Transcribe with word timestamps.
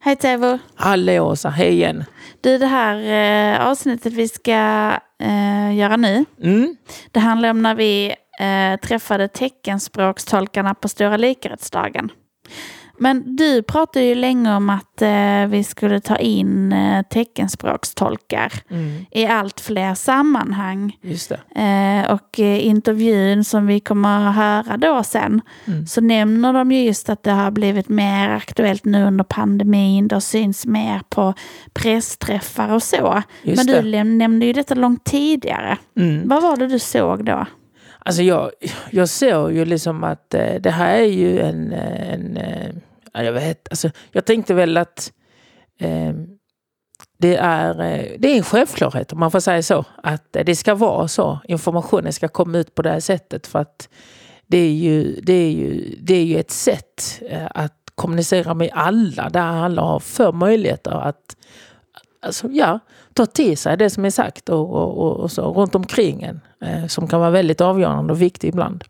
Hej 0.00 0.16
Tevo! 0.16 0.58
Hallå 0.74 1.20
Åsa, 1.20 1.48
hej 1.48 1.72
igen. 1.72 2.04
Du, 2.40 2.58
det 2.58 2.66
här 2.66 2.96
eh, 3.56 3.66
avsnittet 3.68 4.12
vi 4.12 4.28
ska 4.28 4.52
eh, 5.22 5.74
göra 5.76 5.96
nu, 5.96 6.24
Mm. 6.42 6.76
det 7.12 7.20
handlar 7.20 7.50
om 7.50 7.62
när 7.62 7.74
vi 7.74 8.14
eh, 8.40 8.80
träffade 8.88 9.28
teckenspråkstolkarna 9.28 10.74
på 10.74 10.88
Stora 10.88 11.16
likarättsdagen. 11.16 12.10
Men 12.98 13.36
du 13.36 13.62
pratade 13.62 14.04
ju 14.04 14.14
länge 14.14 14.56
om 14.56 14.70
att 14.70 15.02
eh, 15.02 15.46
vi 15.48 15.64
skulle 15.64 16.00
ta 16.00 16.16
in 16.16 16.72
eh, 16.72 17.02
teckenspråkstolkar 17.10 18.52
Mm. 18.70 19.06
i 19.10 19.26
allt 19.26 19.60
fler 19.60 19.94
sammanhang. 19.94 20.96
Just 21.02 21.28
det. 21.54 21.60
Eh, 21.60 22.12
och 22.12 22.40
eh, 22.40 22.66
intervjun 22.66 23.44
som 23.44 23.66
vi 23.66 23.80
kommer 23.80 24.28
att 24.28 24.34
höra 24.34 24.76
då 24.76 25.02
sen 25.02 25.40
Mm. 25.66 25.86
så 25.86 26.00
nämner 26.00 26.52
de 26.52 26.72
ju 26.72 26.82
just 26.84 27.08
att 27.08 27.22
det 27.22 27.30
har 27.30 27.50
blivit 27.50 27.88
mer 27.88 28.28
aktuellt 28.30 28.84
nu 28.84 29.04
under 29.04 29.24
pandemin. 29.24 30.08
Det 30.08 30.20
syns 30.20 30.66
mer 30.66 31.00
på 31.08 31.34
pressträffar 31.72 32.72
och 32.74 32.82
så. 32.82 33.22
Just 33.42 33.56
Men 33.66 33.84
du 33.84 33.90
det. 33.90 34.04
nämnde 34.04 34.46
ju 34.46 34.52
detta 34.52 34.74
långt 34.74 35.04
tidigare. 35.04 35.78
Mm. 35.96 36.28
Vad 36.28 36.42
var 36.42 36.56
det 36.56 36.66
du 36.66 36.78
såg 36.78 37.24
då? 37.24 37.46
Alltså 38.06 38.22
jag, 38.22 38.50
jag 38.90 39.08
ser 39.08 39.48
ju 39.48 39.64
liksom 39.64 40.04
att 40.04 40.34
eh, 40.34 40.54
det 40.60 40.70
här 40.70 40.98
är 40.98 41.04
ju 41.04 41.40
en... 41.40 41.72
Eh, 41.72 42.12
en 42.12 42.36
eh, 42.36 42.74
jag 43.12 43.32
vet 43.32 43.68
alltså, 43.70 43.90
Jag 44.12 44.24
tänkte 44.24 44.54
väl 44.54 44.76
att 44.76 45.12
eh, 45.80 46.12
det, 47.18 47.36
är, 47.36 47.74
det 48.18 48.28
är 48.28 48.36
en 48.36 48.42
självklarhet 48.42 49.12
om 49.12 49.18
man 49.18 49.30
får 49.30 49.40
säga 49.40 49.62
så. 49.62 49.84
Att 50.02 50.32
det 50.32 50.56
ska 50.56 50.74
vara 50.74 51.08
så. 51.08 51.38
Informationen 51.44 52.12
ska 52.12 52.28
komma 52.28 52.58
ut 52.58 52.74
på 52.74 52.82
det 52.82 52.90
här 52.90 53.00
sättet. 53.00 53.46
För 53.46 53.58
att 53.58 53.88
det 54.46 54.58
är 54.58 54.72
ju, 54.72 55.20
det 55.22 55.32
är 55.32 55.50
ju, 55.50 55.96
det 56.00 56.14
är 56.14 56.24
ju 56.24 56.38
ett 56.38 56.50
sätt 56.50 57.22
att 57.50 57.90
kommunicera 57.94 58.54
med 58.54 58.70
alla. 58.72 59.28
Där 59.28 59.40
alla 59.40 59.82
har 59.82 60.00
för 60.00 60.32
möjligheter 60.32 60.90
att 60.90 61.36
alltså, 62.22 62.48
ja, 62.48 62.78
ta 63.16 63.26
till 63.26 63.58
sig 63.58 63.76
det 63.76 63.90
som 63.90 64.04
är 64.04 64.10
sagt 64.10 64.48
och, 64.48 64.70
och, 64.70 64.98
och, 64.98 65.16
och 65.16 65.30
så 65.32 65.52
runt 65.52 65.74
omkring 65.74 66.22
en. 66.22 66.40
Eh, 66.60 66.86
som 66.86 67.08
kan 67.08 67.20
vara 67.20 67.30
väldigt 67.30 67.60
avgörande 67.60 68.12
och 68.12 68.22
viktig 68.22 68.48
ibland. 68.48 68.84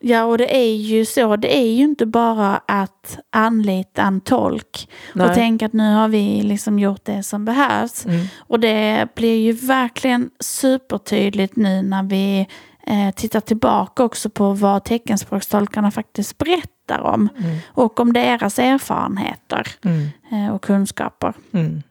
Ja, 0.00 0.24
och 0.24 0.38
det 0.38 0.56
är 0.56 0.76
ju 0.76 1.04
så. 1.04 1.36
Det 1.36 1.56
är 1.58 1.66
ju 1.70 1.84
inte 1.84 2.06
bara 2.06 2.60
att 2.66 3.18
anlita 3.30 4.02
en 4.02 4.20
tolk 4.20 4.88
och 5.14 5.34
tänka 5.34 5.66
att 5.66 5.72
nu 5.72 5.94
har 5.94 6.08
vi 6.08 6.42
liksom 6.42 6.78
gjort 6.78 7.04
det 7.04 7.22
som 7.22 7.44
behövs. 7.44 8.06
Mm. 8.06 8.26
Och 8.38 8.60
det 8.60 9.08
blir 9.14 9.36
ju 9.36 9.52
verkligen 9.52 10.30
supertydligt 10.40 11.56
nu 11.56 11.82
när 11.82 12.02
vi 12.02 12.46
eh, 12.86 13.14
tittar 13.14 13.40
tillbaka 13.40 14.04
också 14.04 14.30
på 14.30 14.52
vad 14.52 14.84
teckenspråkstolkarna 14.84 15.90
faktiskt 15.90 16.38
berättar 16.38 17.00
om. 17.00 17.28
Mm. 17.38 17.58
Och 17.66 18.00
om 18.00 18.12
deras 18.12 18.58
erfarenheter 18.58 19.68
Mm. 19.84 20.08
eh, 20.32 20.54
och 20.54 20.62
kunskaper. 20.62 21.32
Mm. 21.52 21.82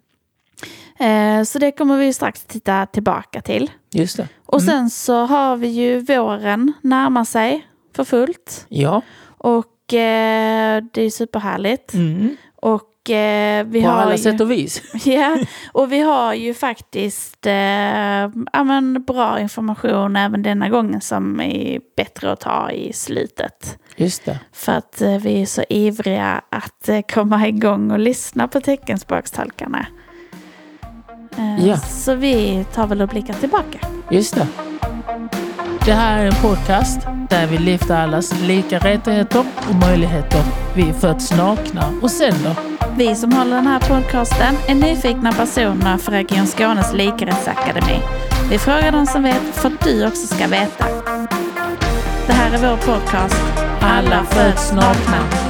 Eh, 0.99 1.43
så 1.43 1.59
det 1.59 1.71
kommer 1.71 1.97
vi 1.97 2.13
strax 2.13 2.43
titta 2.43 2.85
tillbaka 2.85 3.41
till. 3.41 3.71
Just 3.93 4.17
det. 4.17 4.27
Och 4.45 4.61
Mm. 4.61 4.67
sen 4.67 4.89
så 4.89 5.25
har 5.25 5.57
vi 5.57 5.67
ju 5.67 5.99
våren 5.99 6.73
närma 6.81 7.25
sig 7.25 7.67
för 7.95 8.03
fullt. 8.03 8.65
Ja. 8.69 9.01
Och 9.37 9.93
eh, 9.93 10.83
det 10.93 11.01
är 11.01 11.09
superhärligt. 11.09 11.93
Mm. 11.93 12.37
Och 12.61 13.09
eh, 13.09 13.65
vi 13.65 13.81
På 13.81 13.87
har 13.87 13.97
alla 14.01 14.11
ju... 14.11 14.17
sätt 14.17 14.41
och 14.41 14.51
vis. 14.51 14.81
Ja, 15.05 15.37
och 15.73 15.91
vi 15.91 15.99
har 15.99 16.33
ju 16.33 16.53
faktiskt 16.53 17.45
eh, 17.45 17.53
ja, 18.53 18.63
men 18.65 19.03
bra 19.03 19.39
information 19.39 20.15
även 20.15 20.43
denna 20.43 20.69
gången 20.69 21.01
som 21.01 21.41
är 21.41 21.79
bättre 21.97 22.31
att 22.31 22.39
ta 22.39 22.71
i 22.71 22.93
slutet. 22.93 23.77
Just 23.95 24.25
det. 24.25 24.39
För 24.53 24.71
att 24.71 25.01
eh, 25.01 25.17
vi 25.17 25.41
är 25.41 25.45
så 25.45 25.63
ivriga 25.69 26.41
att 26.49 26.89
eh, 26.89 27.01
komma 27.13 27.47
igång 27.47 27.91
och 27.91 27.99
lyssna 27.99 28.47
på 28.47 28.61
teckenspråkstolkarna. 28.61 29.85
Eh, 31.37 31.65
Ja. 31.67 31.77
Så 31.77 32.13
vi 32.15 32.65
tar 32.73 32.87
väl 32.87 33.01
och 33.01 33.07
blickar 33.09 33.33
tillbaka. 33.33 33.79
Just 34.09 34.35
det. 34.35 34.47
Det 35.85 35.93
här 35.93 36.17
är 36.19 36.25
en 36.25 36.35
podcast 36.41 36.99
där 37.29 37.47
vi 37.47 37.57
lyfter 37.57 37.95
allas 38.03 38.33
lika 38.41 38.79
rättigheter 38.79 39.45
och 39.69 39.75
möjligheter. 39.75 40.41
Vi 40.75 40.93
föds 40.93 41.31
nakna. 41.31 41.83
Och 42.01 42.11
sen 42.11 42.33
då? 42.43 42.51
Vi 42.97 43.15
som 43.15 43.33
håller 43.33 43.55
den 43.55 43.67
här 43.67 43.79
podcasten 43.79 44.55
är 44.67 44.75
nyfikna 44.75 45.31
personer 45.31 45.97
för 45.97 46.11
Region 46.11 46.47
Skånes 46.47 46.93
likarättsakademi. 46.93 47.99
Vi 48.49 48.57
frågar 48.59 48.91
de 48.91 49.05
som 49.05 49.23
vet 49.23 49.41
för 49.53 49.67
att 49.67 49.83
du 49.83 50.07
också 50.07 50.35
ska 50.35 50.47
veta. 50.47 50.85
Det 52.27 52.33
här 52.33 52.51
är 52.51 52.57
vår 52.69 52.77
podcast 52.77 53.41
Alla 53.81 54.23
föds 54.23 54.71
nakna. 54.73 55.46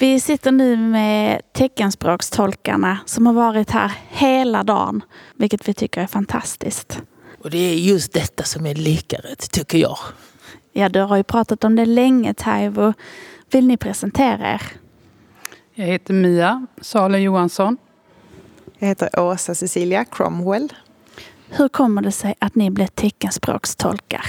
Vi 0.00 0.20
sitter 0.20 0.52
nu 0.52 0.76
med 0.76 1.42
teckenspråkstolkarna 1.52 2.98
som 3.06 3.26
har 3.26 3.32
varit 3.32 3.70
här 3.70 3.92
hela 4.08 4.62
dagen, 4.62 5.02
vilket 5.36 5.68
vi 5.68 5.74
tycker 5.74 6.00
är 6.00 6.06
fantastiskt. 6.06 7.02
Och 7.42 7.50
det 7.50 7.58
är 7.58 7.74
just 7.74 8.12
detta 8.12 8.44
som 8.44 8.66
är 8.66 8.74
likarätt, 8.74 9.50
tycker 9.50 9.78
jag. 9.78 9.98
Ja, 10.72 10.88
du 10.88 11.00
har 11.00 11.16
ju 11.16 11.22
pratat 11.22 11.64
om 11.64 11.76
det 11.76 11.86
länge, 11.86 12.34
Taivo. 12.34 12.92
Vill 13.50 13.66
ni 13.66 13.76
presentera 13.76 14.52
er? 14.52 14.62
Jag 15.74 15.86
heter 15.86 16.14
Mia 16.14 16.66
Sale 16.80 17.18
Johansson. 17.18 17.76
Jag 18.78 18.88
heter 18.88 19.20
Åsa 19.20 19.54
Cecilia 19.54 20.04
Cromwell. 20.04 20.72
Hur 21.48 21.68
kommer 21.68 22.02
det 22.02 22.12
sig 22.12 22.34
att 22.38 22.54
ni 22.54 22.70
blev 22.70 22.86
teckenspråkstolkar? 22.86 24.24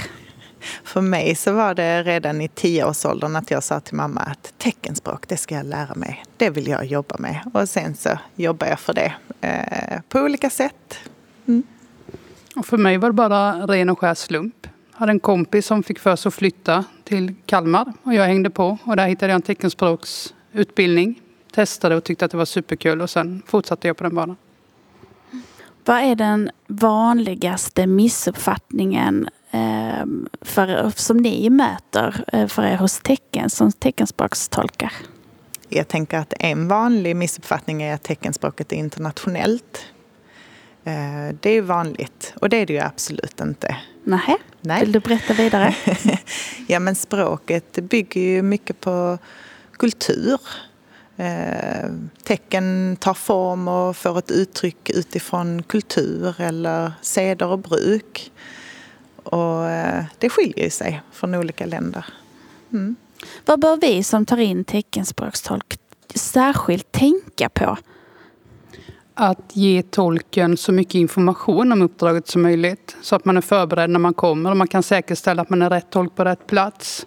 För 0.84 1.00
mig 1.00 1.34
så 1.34 1.52
var 1.52 1.74
det 1.74 2.02
redan 2.02 2.40
i 2.40 2.48
tioårsåldern 2.48 3.36
att 3.36 3.50
jag 3.50 3.62
sa 3.62 3.80
till 3.80 3.94
mamma 3.94 4.20
att 4.20 4.54
teckenspråk, 4.58 5.28
det 5.28 5.36
ska 5.36 5.54
jag 5.54 5.66
lära 5.66 5.94
mig. 5.94 6.24
Det 6.36 6.50
vill 6.50 6.68
jag 6.68 6.84
jobba 6.84 7.16
med. 7.18 7.40
Och 7.54 7.68
sen 7.68 7.94
så 7.96 8.18
jobbar 8.34 8.66
jag 8.66 8.80
för 8.80 8.94
det 8.94 9.12
eh, 9.40 10.00
på 10.08 10.18
olika 10.18 10.50
sätt. 10.50 10.98
Och 12.56 12.66
för 12.66 12.76
mig 12.76 12.98
var 12.98 13.08
det 13.08 13.12
bara 13.12 13.66
ren 13.66 13.90
och 13.90 13.98
skär 13.98 14.14
slump. 14.14 14.66
Jag 14.92 14.98
hade 14.98 15.12
en 15.12 15.20
kompis 15.20 15.66
som 15.66 15.82
fick 15.82 15.98
för 15.98 16.16
sig 16.16 16.28
att 16.28 16.34
flytta 16.34 16.84
till 17.04 17.34
Kalmar 17.46 17.92
och 18.02 18.14
jag 18.14 18.24
hängde 18.24 18.50
på 18.50 18.78
och 18.84 18.96
där 18.96 19.06
hittade 19.06 19.32
jag 19.32 19.36
en 19.36 19.42
teckenspråksutbildning. 19.42 21.20
Testade 21.54 21.96
och 21.96 22.04
tyckte 22.04 22.24
att 22.24 22.30
det 22.30 22.36
var 22.36 22.44
superkul 22.44 23.00
och 23.00 23.10
sen 23.10 23.42
fortsatte 23.46 23.86
jag 23.86 23.96
på 23.96 24.04
den 24.04 24.14
banan. 24.14 24.36
Vad 25.84 25.98
är 25.98 26.14
den 26.14 26.50
vanligaste 26.66 27.86
missuppfattningen 27.86 29.28
för, 30.40 30.92
som 30.96 31.16
ni 31.16 31.50
möter 31.50 32.24
eh, 32.32 32.46
för 32.46 32.62
er 32.62 32.76
hos 32.76 33.00
tecken, 33.00 33.50
som 33.50 33.72
teckenspråkstolkar? 33.72 34.92
Jag 35.68 35.88
tänker 35.88 36.18
att 36.18 36.34
en 36.38 36.68
vanlig 36.68 37.16
missuppfattning 37.16 37.82
är 37.82 37.94
att 37.94 38.02
teckenspråket 38.02 38.72
är 38.72 38.76
internationellt. 38.76 39.86
Eh, 40.84 41.36
det 41.40 41.50
är 41.50 41.62
vanligt 41.62 42.34
och 42.36 42.48
det 42.48 42.56
är 42.56 42.66
det 42.66 42.72
ju 42.72 42.80
absolut 42.80 43.40
inte. 43.40 43.76
Nähä? 44.04 44.36
Nej. 44.60 44.80
Vill 44.80 44.92
du 44.92 45.00
berätta 45.00 45.34
vidare? 45.34 45.74
ja, 46.66 46.80
men 46.80 46.94
språket 46.94 47.78
bygger 47.82 48.20
ju 48.20 48.42
mycket 48.42 48.80
på 48.80 49.18
kultur. 49.72 50.40
Eh, 51.16 51.90
tecken 52.24 52.96
tar 53.00 53.14
form 53.14 53.68
och 53.68 53.96
får 53.96 54.18
ett 54.18 54.30
uttryck 54.30 54.90
utifrån 54.90 55.62
kultur 55.62 56.40
eller 56.40 56.92
seder 57.02 57.46
och 57.46 57.58
bruk. 57.58 58.32
Och 59.22 59.70
eh, 59.70 60.04
det 60.18 60.30
skiljer 60.30 60.70
sig 60.70 61.02
från 61.12 61.34
olika 61.34 61.66
länder. 61.66 62.04
Mm. 62.72 62.96
Vad 63.44 63.60
bör 63.60 63.76
vi 63.76 64.02
som 64.02 64.26
tar 64.26 64.38
in 64.38 64.64
teckenspråkstolk 64.64 65.78
särskilt 66.14 66.92
tänka 66.92 67.48
på? 67.48 67.76
Att 69.14 69.56
ge 69.56 69.82
tolken 69.82 70.56
så 70.56 70.72
mycket 70.72 70.94
information 70.94 71.72
om 71.72 71.82
uppdraget 71.82 72.28
som 72.28 72.42
möjligt 72.42 72.96
så 73.02 73.16
att 73.16 73.24
man 73.24 73.36
är 73.36 73.40
förberedd 73.40 73.90
när 73.90 73.98
man 73.98 74.14
kommer 74.14 74.50
och 74.50 74.56
man 74.56 74.68
kan 74.68 74.82
säkerställa 74.82 75.42
att 75.42 75.50
man 75.50 75.62
är 75.62 75.70
rätt 75.70 75.90
tolk 75.90 76.16
på 76.16 76.24
rätt 76.24 76.46
plats. 76.46 77.06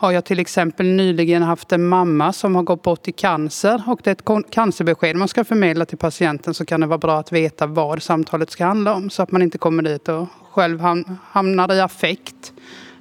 Har 0.00 0.12
jag 0.12 0.24
till 0.24 0.38
exempel 0.38 0.86
nyligen 0.86 1.42
haft 1.42 1.72
en 1.72 1.88
mamma 1.88 2.32
som 2.32 2.56
har 2.56 2.62
gått 2.62 2.82
bort 2.82 3.08
i 3.08 3.12
cancer 3.12 3.82
och 3.86 4.00
det 4.04 4.10
är 4.10 4.36
ett 4.38 4.50
cancerbesked 4.50 5.16
man 5.16 5.28
ska 5.28 5.44
förmedla 5.44 5.84
till 5.84 5.98
patienten 5.98 6.54
så 6.54 6.64
kan 6.64 6.80
det 6.80 6.86
vara 6.86 6.98
bra 6.98 7.18
att 7.18 7.32
veta 7.32 7.66
vad 7.66 8.02
samtalet 8.02 8.50
ska 8.50 8.64
handla 8.64 8.94
om 8.94 9.10
så 9.10 9.22
att 9.22 9.30
man 9.30 9.42
inte 9.42 9.58
kommer 9.58 9.82
dit 9.82 10.08
och 10.08 10.28
själv 10.50 10.80
hamnar 11.22 11.74
i 11.74 11.80
affekt. 11.80 12.52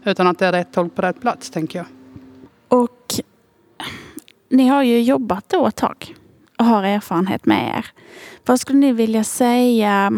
Utan 0.06 0.28
att 0.28 0.40
det 0.40 0.46
är 0.46 0.52
rätt 0.52 0.74
tolk 0.74 0.96
på 0.96 1.02
rätt 1.02 1.22
plats 1.22 1.50
tänker 1.50 1.80
jag. 1.80 1.88
Och 2.68 3.14
ni 4.50 4.68
har 4.68 4.84
ju 4.84 5.02
jobbat 5.02 5.50
då 5.50 5.68
ett 5.68 5.76
tag 5.76 6.16
och 6.58 6.66
har 6.66 6.84
erfarenhet 6.84 7.46
med 7.46 7.78
er. 7.78 7.86
Vad 8.46 8.60
skulle 8.60 8.80
ni 8.80 8.92
vilja 8.92 9.24
säga 9.24 10.12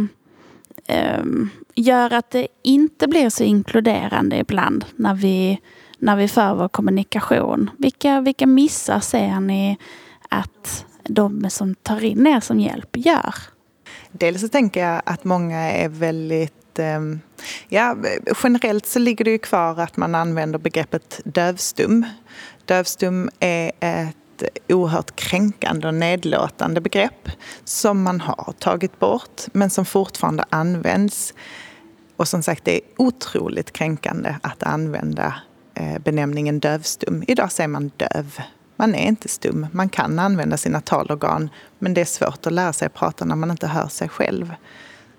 um, 1.20 1.50
gör 1.76 2.14
att 2.14 2.32
det 2.32 2.48
inte 2.64 3.08
blir 3.08 3.30
så 3.30 3.44
inkluderande 3.44 4.38
ibland 4.38 4.86
när 4.96 5.14
vi, 5.14 5.60
när 6.00 6.16
vi 6.16 6.28
för 6.28 6.54
vår 6.54 6.68
kommunikation? 6.68 7.70
Vilka, 7.78 8.22
vilka 8.22 8.48
missar 8.48 9.00
ser 9.00 9.40
ni 9.40 9.78
att 10.30 10.86
de 11.04 11.50
som 11.50 11.76
tar 11.76 12.04
in 12.04 12.28
er 12.28 12.40
som 12.40 12.60
hjälp 12.60 12.98
gör? 12.98 13.36
Dels 14.12 14.42
så 14.42 14.48
tänker 14.48 14.86
jag 14.88 15.02
att 15.06 15.24
många 15.24 15.58
är 15.58 15.90
väldigt 15.90 16.80
ehm, 16.80 17.20
ja, 17.70 17.96
generellt 18.44 18.86
så 18.86 19.00
ligger 19.00 19.26
det 19.26 19.32
ju 19.32 19.38
kvar 19.38 19.80
att 19.80 19.98
man 19.98 20.16
använder 20.16 20.60
begreppet 20.60 21.22
dövstum. 21.24 22.06
Dövstum 22.66 23.30
är 23.40 23.72
ett 23.80 24.16
oerhört 24.70 25.16
kränkande 25.16 25.88
och 25.88 25.94
nedlåtande 25.94 26.82
begrepp 26.82 27.30
som 27.64 28.04
man 28.04 28.22
har 28.22 28.54
tagit 28.60 29.00
bort 29.00 29.42
men 29.54 29.70
som 29.70 29.86
fortfarande 29.86 30.46
används. 30.50 31.34
Och 32.16 32.28
som 32.28 32.44
sagt, 32.44 32.66
det 32.66 32.76
är 32.76 32.82
otroligt 32.98 33.72
kränkande 33.72 34.36
att 34.42 34.64
använda 34.64 35.36
Eh, 35.80 36.00
benämningen 36.00 36.60
dövstum. 36.60 37.24
Idag 37.28 37.52
säger 37.52 37.68
man 37.68 37.92
döv. 37.98 38.40
Man 38.76 38.96
är 38.96 39.08
inte 39.08 39.28
stum. 39.28 39.68
Man 39.72 39.90
kan 39.90 40.20
använda 40.20 40.58
sina 40.58 40.82
talorgan 40.82 41.50
men 41.80 41.94
det 41.94 42.02
är 42.02 42.06
svårt 42.06 42.46
att 42.46 42.54
lära 42.54 42.74
sig 42.74 42.86
att 42.86 42.94
prata 42.94 43.26
när 43.26 43.36
man 43.36 43.52
inte 43.52 43.68
hör 43.68 43.88
sig 43.88 44.10
själv. 44.10 44.54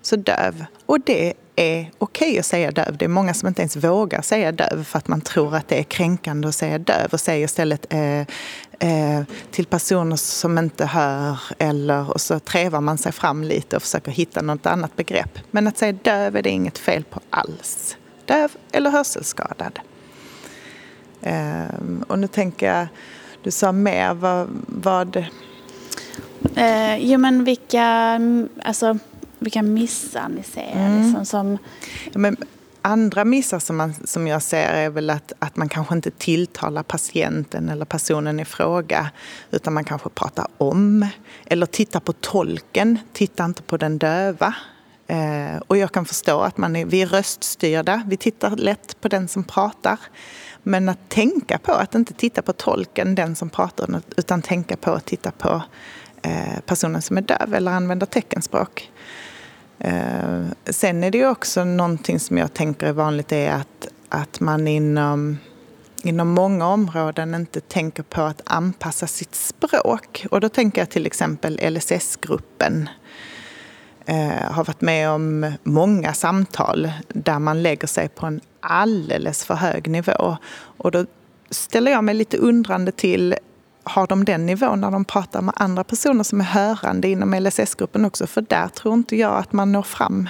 Så 0.01 0.15
döv. 0.15 0.65
Och 0.85 0.99
det 0.99 1.33
är 1.55 1.91
okej 1.97 2.29
okay 2.29 2.39
att 2.39 2.45
säga 2.45 2.71
döv. 2.71 2.97
Det 2.97 3.05
är 3.05 3.09
många 3.09 3.33
som 3.33 3.47
inte 3.47 3.61
ens 3.61 3.75
vågar 3.75 4.21
säga 4.21 4.51
döv 4.51 4.83
för 4.83 4.97
att 4.97 5.07
man 5.07 5.21
tror 5.21 5.55
att 5.55 5.67
det 5.67 5.79
är 5.79 5.83
kränkande 5.83 6.47
att 6.47 6.55
säga 6.55 6.77
döv 6.77 7.09
och 7.11 7.19
säger 7.19 7.45
istället 7.45 7.93
eh, 7.93 8.19
eh, 8.79 9.23
till 9.51 9.65
personer 9.65 10.15
som 10.15 10.57
inte 10.57 10.85
hör 10.85 11.39
eller 11.57 12.11
och 12.11 12.21
så 12.21 12.39
trevar 12.39 12.81
man 12.81 12.97
sig 12.97 13.11
fram 13.11 13.43
lite 13.43 13.75
och 13.75 13.81
försöker 13.81 14.11
hitta 14.11 14.41
något 14.41 14.65
annat 14.65 14.95
begrepp. 14.95 15.39
Men 15.51 15.67
att 15.67 15.77
säga 15.77 15.91
döv 15.91 16.35
är 16.35 16.41
det 16.41 16.49
inget 16.49 16.77
fel 16.77 17.03
på 17.03 17.19
alls. 17.29 17.97
Döv 18.25 18.51
eller 18.71 18.89
hörselskadad. 18.89 19.79
Eh, 21.21 21.65
och 22.07 22.19
nu 22.19 22.27
tänker 22.27 22.73
jag, 22.73 22.87
du 23.43 23.51
sa 23.51 23.71
mer, 23.71 24.13
vad... 24.13 24.47
vad... 24.67 25.25
Eh, 26.55 26.97
jo 26.97 27.17
men 27.17 27.43
vilka, 27.43 28.19
alltså 28.63 28.97
vilka 29.39 29.61
missar 29.61 30.29
ni 30.29 30.43
ser? 30.43 30.71
Mm. 30.73 31.03
Liksom, 31.03 31.25
som... 31.25 31.57
Ja, 32.11 32.19
men 32.19 32.37
andra 32.81 33.25
missar 33.25 33.59
som, 33.59 33.77
man, 33.77 33.93
som 34.03 34.27
jag 34.27 34.41
ser 34.41 34.69
är 34.69 34.89
väl 34.89 35.09
att, 35.09 35.33
att 35.39 35.55
man 35.55 35.69
kanske 35.69 35.95
inte 35.95 36.11
tilltalar 36.11 36.83
patienten 36.83 37.69
eller 37.69 37.85
personen 37.85 38.39
i 38.39 38.45
fråga 38.45 39.11
utan 39.51 39.73
man 39.73 39.83
kanske 39.83 40.09
pratar 40.09 40.47
om 40.57 41.05
eller 41.45 41.65
tittar 41.65 41.99
på 41.99 42.13
tolken, 42.13 42.99
tittar 43.13 43.45
inte 43.45 43.61
på 43.61 43.77
den 43.77 43.97
döva. 43.97 44.55
Eh, 45.07 45.57
och 45.67 45.77
jag 45.77 45.91
kan 45.91 46.05
förstå 46.05 46.39
att 46.39 46.57
man 46.57 46.75
är, 46.75 46.85
vi 46.85 47.01
är 47.01 47.07
röststyrda, 47.07 48.03
vi 48.07 48.17
tittar 48.17 48.55
lätt 48.55 49.01
på 49.01 49.07
den 49.07 49.27
som 49.27 49.43
pratar. 49.43 49.99
Men 50.63 50.89
att 50.89 51.09
tänka 51.09 51.57
på 51.57 51.71
att 51.71 51.95
inte 51.95 52.13
titta 52.13 52.41
på 52.41 52.53
tolken, 52.53 53.15
den 53.15 53.35
som 53.35 53.49
pratar, 53.49 54.01
utan 54.17 54.41
tänka 54.41 54.77
på 54.77 54.91
att 54.91 55.05
titta 55.05 55.31
på 55.31 55.61
eh, 56.21 56.59
personen 56.65 57.01
som 57.01 57.17
är 57.17 57.21
döv 57.21 57.53
eller 57.53 57.71
använder 57.71 58.05
teckenspråk. 58.05 58.91
Eh, 59.79 60.45
sen 60.65 61.03
är 61.03 61.11
det 61.11 61.17
ju 61.17 61.27
också 61.27 61.63
någonting 61.63 62.19
som 62.19 62.37
jag 62.37 62.53
tänker 62.53 62.87
är 62.87 62.93
vanligt 62.93 63.31
är 63.31 63.51
att, 63.51 63.87
att 64.09 64.39
man 64.39 64.67
inom, 64.67 65.37
inom 66.03 66.27
många 66.29 66.67
områden 66.67 67.35
inte 67.35 67.61
tänker 67.61 68.03
på 68.03 68.21
att 68.21 68.41
anpassa 68.45 69.07
sitt 69.07 69.35
språk. 69.35 70.25
Och 70.31 70.41
då 70.41 70.49
tänker 70.49 70.81
jag 70.81 70.89
till 70.89 71.05
exempel 71.05 71.59
LSS-gruppen. 71.71 72.89
Eh, 74.05 74.51
har 74.51 74.63
varit 74.63 74.81
med 74.81 75.09
om 75.09 75.53
många 75.63 76.13
samtal 76.13 76.91
där 77.07 77.39
man 77.39 77.63
lägger 77.63 77.87
sig 77.87 78.09
på 78.09 78.25
en 78.25 78.41
alldeles 78.59 79.45
för 79.45 79.53
hög 79.53 79.87
nivå. 79.87 80.37
Och 80.77 80.91
då 80.91 81.05
ställer 81.49 81.91
jag 81.91 82.03
mig 82.03 82.15
lite 82.15 82.37
undrande 82.37 82.91
till 82.91 83.35
har 83.83 84.07
de 84.07 84.25
den 84.25 84.45
nivån 84.45 84.81
när 84.81 84.91
de 84.91 85.05
pratar 85.05 85.41
med 85.41 85.53
andra 85.57 85.83
personer 85.83 86.23
som 86.23 86.41
är 86.41 86.45
hörande 86.45 87.07
inom 87.07 87.33
LSS-gruppen 87.33 88.05
också. 88.05 88.27
För 88.27 88.41
där 88.41 88.67
tror 88.67 88.93
inte 88.93 89.15
jag 89.15 89.37
att 89.37 89.53
man 89.53 89.71
når 89.71 89.83
fram 89.83 90.29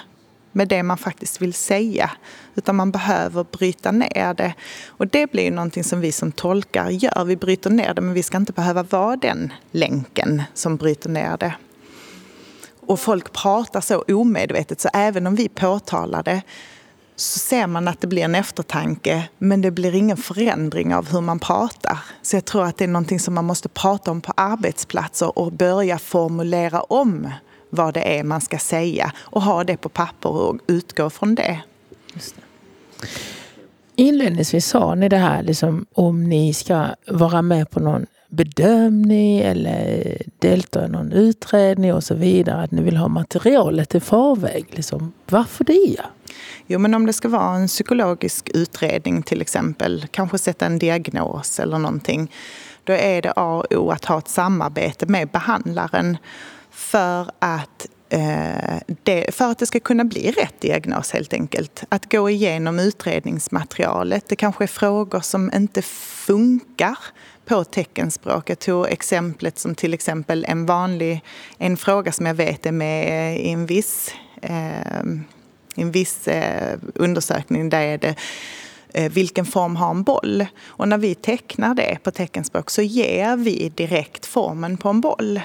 med 0.52 0.68
det 0.68 0.84
man 0.84 0.98
faktiskt 0.98 1.42
vill 1.42 1.54
säga. 1.54 2.12
Utan 2.56 2.76
man 2.76 2.92
behöver 2.92 3.46
bryta 3.52 3.92
ner 3.92 4.34
det. 4.34 4.54
Och 4.88 5.08
det 5.08 5.32
blir 5.32 5.44
ju 5.44 5.52
någonting 5.52 5.84
som 5.84 6.00
vi 6.00 6.12
som 6.12 6.32
tolkar 6.32 6.90
gör. 6.90 7.26
Vi 7.26 7.36
bryter 7.36 7.70
ner 7.70 7.94
det 7.94 8.02
men 8.02 8.14
vi 8.14 8.24
ska 8.24 8.38
inte 8.38 8.54
behöva 8.54 8.84
vara 8.84 9.16
den 9.16 9.54
länken 9.72 10.44
som 10.54 10.78
bryter 10.78 11.10
ner 11.10 11.38
det. 11.38 11.54
Och 12.88 13.00
folk 13.00 13.34
pratar 13.34 13.82
så 13.82 14.04
omedvetet 14.08 14.82
så 14.82 14.90
även 14.94 15.28
om 15.28 15.36
vi 15.36 15.50
påtalar 15.50 16.24
det 16.24 16.42
så 17.16 17.40
ser 17.40 17.68
man 17.68 17.88
att 17.88 18.02
det 18.02 18.08
blir 18.08 18.24
en 18.24 18.36
eftertanke 18.36 19.30
men 19.38 19.62
det 19.62 19.72
blir 19.72 19.96
ingen 19.96 20.18
förändring 20.18 20.96
av 20.96 21.12
hur 21.12 21.22
man 21.22 21.40
pratar. 21.40 22.00
Så 22.22 22.36
jag 22.36 22.46
tror 22.46 22.66
att 22.66 22.78
det 22.78 22.84
är 22.84 22.88
någonting 22.88 23.20
som 23.20 23.34
man 23.34 23.46
måste 23.46 23.70
prata 23.70 24.12
om 24.12 24.22
på 24.22 24.34
arbetsplatser 24.38 25.40
och 25.40 25.52
börja 25.52 26.00
formulera 26.00 26.82
om 26.82 27.30
vad 27.70 27.94
det 27.94 28.20
är 28.20 28.24
man 28.24 28.42
ska 28.42 28.58
säga 28.58 29.12
och 29.20 29.42
ha 29.42 29.64
det 29.64 29.78
på 29.78 29.90
papper 29.90 30.30
och 30.30 30.60
utgå 30.68 31.10
från 31.10 31.36
det. 31.36 31.62
det. 32.14 33.08
Inledningsvis 33.96 34.66
sa 34.66 34.96
ni 34.96 35.10
det 35.10 35.18
här 35.18 35.44
liksom, 35.44 35.86
om 35.94 36.24
ni 36.24 36.54
ska 36.54 36.86
vara 37.08 37.42
med 37.42 37.70
på 37.70 37.80
någon 37.80 38.06
bedömning 38.32 39.40
eller 39.40 40.18
delta 40.40 40.86
i 40.86 40.90
någon 40.90 41.12
utredning 41.12 41.94
och 41.94 42.04
så 42.04 42.16
vidare. 42.16 42.64
Att 42.64 42.72
ni 42.72 42.82
vill 42.82 42.98
ha 42.98 43.08
materialet 43.08 43.96
i 43.96 44.00
förväg. 44.00 44.66
Liksom. 44.70 45.14
Varför 45.30 45.64
det? 45.64 46.02
Jo, 46.68 46.80
men 46.80 46.94
om 46.94 47.06
det 47.06 47.14
ska 47.14 47.30
vara 47.30 47.56
en 47.56 47.68
psykologisk 47.68 48.50
utredning 48.54 49.24
till 49.24 49.42
exempel, 49.42 50.06
kanske 50.12 50.38
sätta 50.38 50.66
en 50.66 50.80
diagnos 50.80 51.60
eller 51.60 51.78
någonting, 51.78 52.32
då 52.84 52.94
är 52.94 53.22
det 53.22 53.34
A 53.36 53.58
och 53.58 53.78
O 53.78 53.92
att 53.92 54.06
ha 54.06 54.18
ett 54.18 54.28
samarbete 54.28 55.06
med 55.06 55.28
behandlaren 55.28 56.18
för 56.72 57.32
att 57.40 57.88
eh, 58.10 58.96
det, 59.04 59.36
för 59.36 59.52
att 59.52 59.60
det 59.60 59.66
ska 59.66 59.80
kunna 59.80 60.04
bli 60.04 60.32
rätt 60.32 60.62
diagnos 60.62 61.12
helt 61.12 61.34
enkelt. 61.34 61.84
Att 61.90 62.12
gå 62.12 62.30
igenom 62.30 62.80
utredningsmaterialet. 62.80 64.28
Det 64.28 64.36
kanske 64.36 64.64
är 64.64 64.68
frågor 64.68 65.20
som 65.20 65.52
inte 65.56 65.82
funkar 65.82 66.98
på 67.52 67.64
teckenspråk. 67.64 68.50
Jag 68.50 68.60
tog 68.60 68.88
exemplet 68.90 69.60
som 69.60 69.76
till 69.76 69.94
exempel 69.94 70.46
en 70.48 70.66
vanlig, 70.66 71.22
en 71.58 71.78
fråga 71.78 72.12
som 72.12 72.26
jag 72.26 72.34
vet 72.34 72.66
är 72.66 72.72
med 72.72 73.40
i 73.40 73.50
en 73.50 73.66
viss 73.66 74.14
eh, 74.42 75.00
en 75.76 75.92
viss 75.92 76.28
eh, 76.28 76.80
undersökning 76.96 77.70
där 77.70 77.82
är 77.82 77.98
det 77.98 78.16
eh, 78.94 79.12
vilken 79.12 79.46
form 79.46 79.76
har 79.76 79.92
en 79.92 80.04
boll? 80.04 80.46
Och 80.64 80.88
när 80.88 80.98
vi 80.98 81.16
tecknar 81.16 81.76
det 81.76 81.98
på 82.04 82.12
teckenspråk 82.12 82.70
så 82.70 82.82
ger 82.82 83.36
vi 83.36 83.72
direkt 83.76 84.26
formen 84.26 84.78
på 84.78 84.90
en 84.90 85.02
boll. 85.02 85.42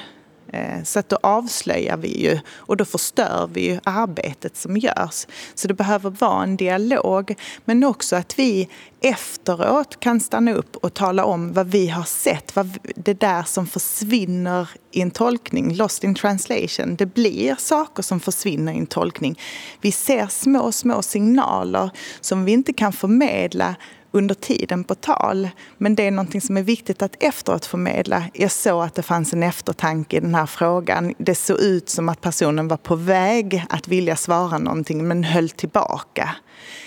Eh, 0.52 0.82
så 0.84 0.98
att 0.98 1.08
då 1.08 1.18
avslöjar 1.22 1.96
vi 1.96 2.22
ju 2.22 2.38
och 2.56 2.76
då 2.76 2.84
förstör 2.84 3.50
vi 3.52 3.70
ju 3.70 3.80
arbetet 3.84 4.56
som 4.56 4.76
görs. 4.76 5.26
Så 5.54 5.68
det 5.68 5.74
behöver 5.74 6.10
vara 6.10 6.42
en 6.42 6.56
dialog 6.56 7.34
men 7.64 7.84
också 7.84 8.16
att 8.16 8.38
vi 8.38 8.68
efteråt 9.00 10.00
kan 10.00 10.20
stanna 10.20 10.52
upp 10.52 10.76
och 10.76 10.94
tala 10.94 11.24
om 11.24 11.52
vad 11.52 11.66
vi 11.66 11.88
har 11.88 12.04
sett. 12.04 12.56
Vad 12.56 12.78
det 12.96 13.20
där 13.20 13.42
som 13.42 13.66
försvinner 13.66 14.70
i 14.90 15.00
en 15.00 15.10
tolkning, 15.10 15.74
lost 15.74 16.04
in 16.04 16.14
translation. 16.14 16.96
Det 16.96 17.06
blir 17.06 17.54
saker 17.58 18.02
som 18.02 18.20
försvinner 18.20 18.72
i 18.72 18.78
en 18.78 18.86
tolkning. 18.86 19.40
Vi 19.80 19.92
ser 19.92 20.26
små, 20.26 20.72
små 20.72 21.02
signaler 21.02 21.90
som 22.20 22.44
vi 22.44 22.52
inte 22.52 22.72
kan 22.72 22.92
förmedla 22.92 23.74
under 24.16 24.34
tiden 24.34 24.84
på 24.84 24.94
tal. 24.94 25.48
Men 25.78 25.94
det 25.94 26.06
är 26.06 26.10
någonting 26.10 26.40
som 26.40 26.56
är 26.56 26.62
viktigt 26.62 27.02
att 27.02 27.22
efteråt 27.22 27.66
förmedla. 27.66 28.24
Jag 28.32 28.50
såg 28.50 28.82
att 28.82 28.94
det 28.94 29.02
fanns 29.02 29.32
en 29.32 29.42
eftertanke 29.42 30.16
i 30.16 30.20
den 30.20 30.34
här 30.34 30.46
frågan. 30.46 31.14
Det 31.18 31.34
såg 31.34 31.60
ut 31.60 31.88
som 31.88 32.08
att 32.08 32.20
personen 32.20 32.68
var 32.68 32.76
på 32.76 32.94
väg 32.94 33.64
att 33.68 33.88
vilja 33.88 34.16
svara 34.16 34.58
någonting 34.58 35.08
men 35.08 35.24
höll 35.24 35.50
tillbaka. 35.50 36.36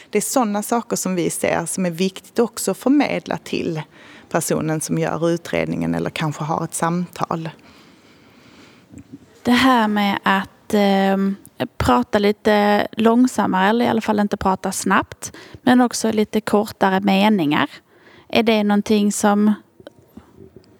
Det 0.09 0.17
är 0.17 0.21
sådana 0.21 0.63
saker 0.63 0.95
som 0.95 1.15
vi 1.15 1.29
ser 1.29 1.65
som 1.65 1.86
är 1.86 1.91
viktigt 1.91 2.39
också 2.39 2.71
att 2.71 2.77
förmedla 2.77 3.38
till 3.38 3.81
personen 4.29 4.81
som 4.81 4.98
gör 4.98 5.29
utredningen 5.29 5.95
eller 5.95 6.09
kanske 6.09 6.43
har 6.43 6.63
ett 6.63 6.74
samtal. 6.74 7.50
Det 9.43 9.51
här 9.51 9.88
med 9.88 10.19
att 10.24 10.74
eh, 10.74 11.17
prata 11.78 12.20
lite 12.20 12.88
långsammare 12.92 13.70
eller 13.70 13.86
i 13.86 13.88
alla 13.88 14.01
fall 14.01 14.20
inte 14.20 14.38
prata 14.38 14.72
snabbt. 14.72 15.34
Men 15.62 15.82
också 15.82 16.12
lite 16.12 16.42
kortare 16.42 17.00
meningar. 17.00 17.70
Är 18.30 18.44
det 18.44 18.63
någonting 18.63 19.12
som... 19.12 19.54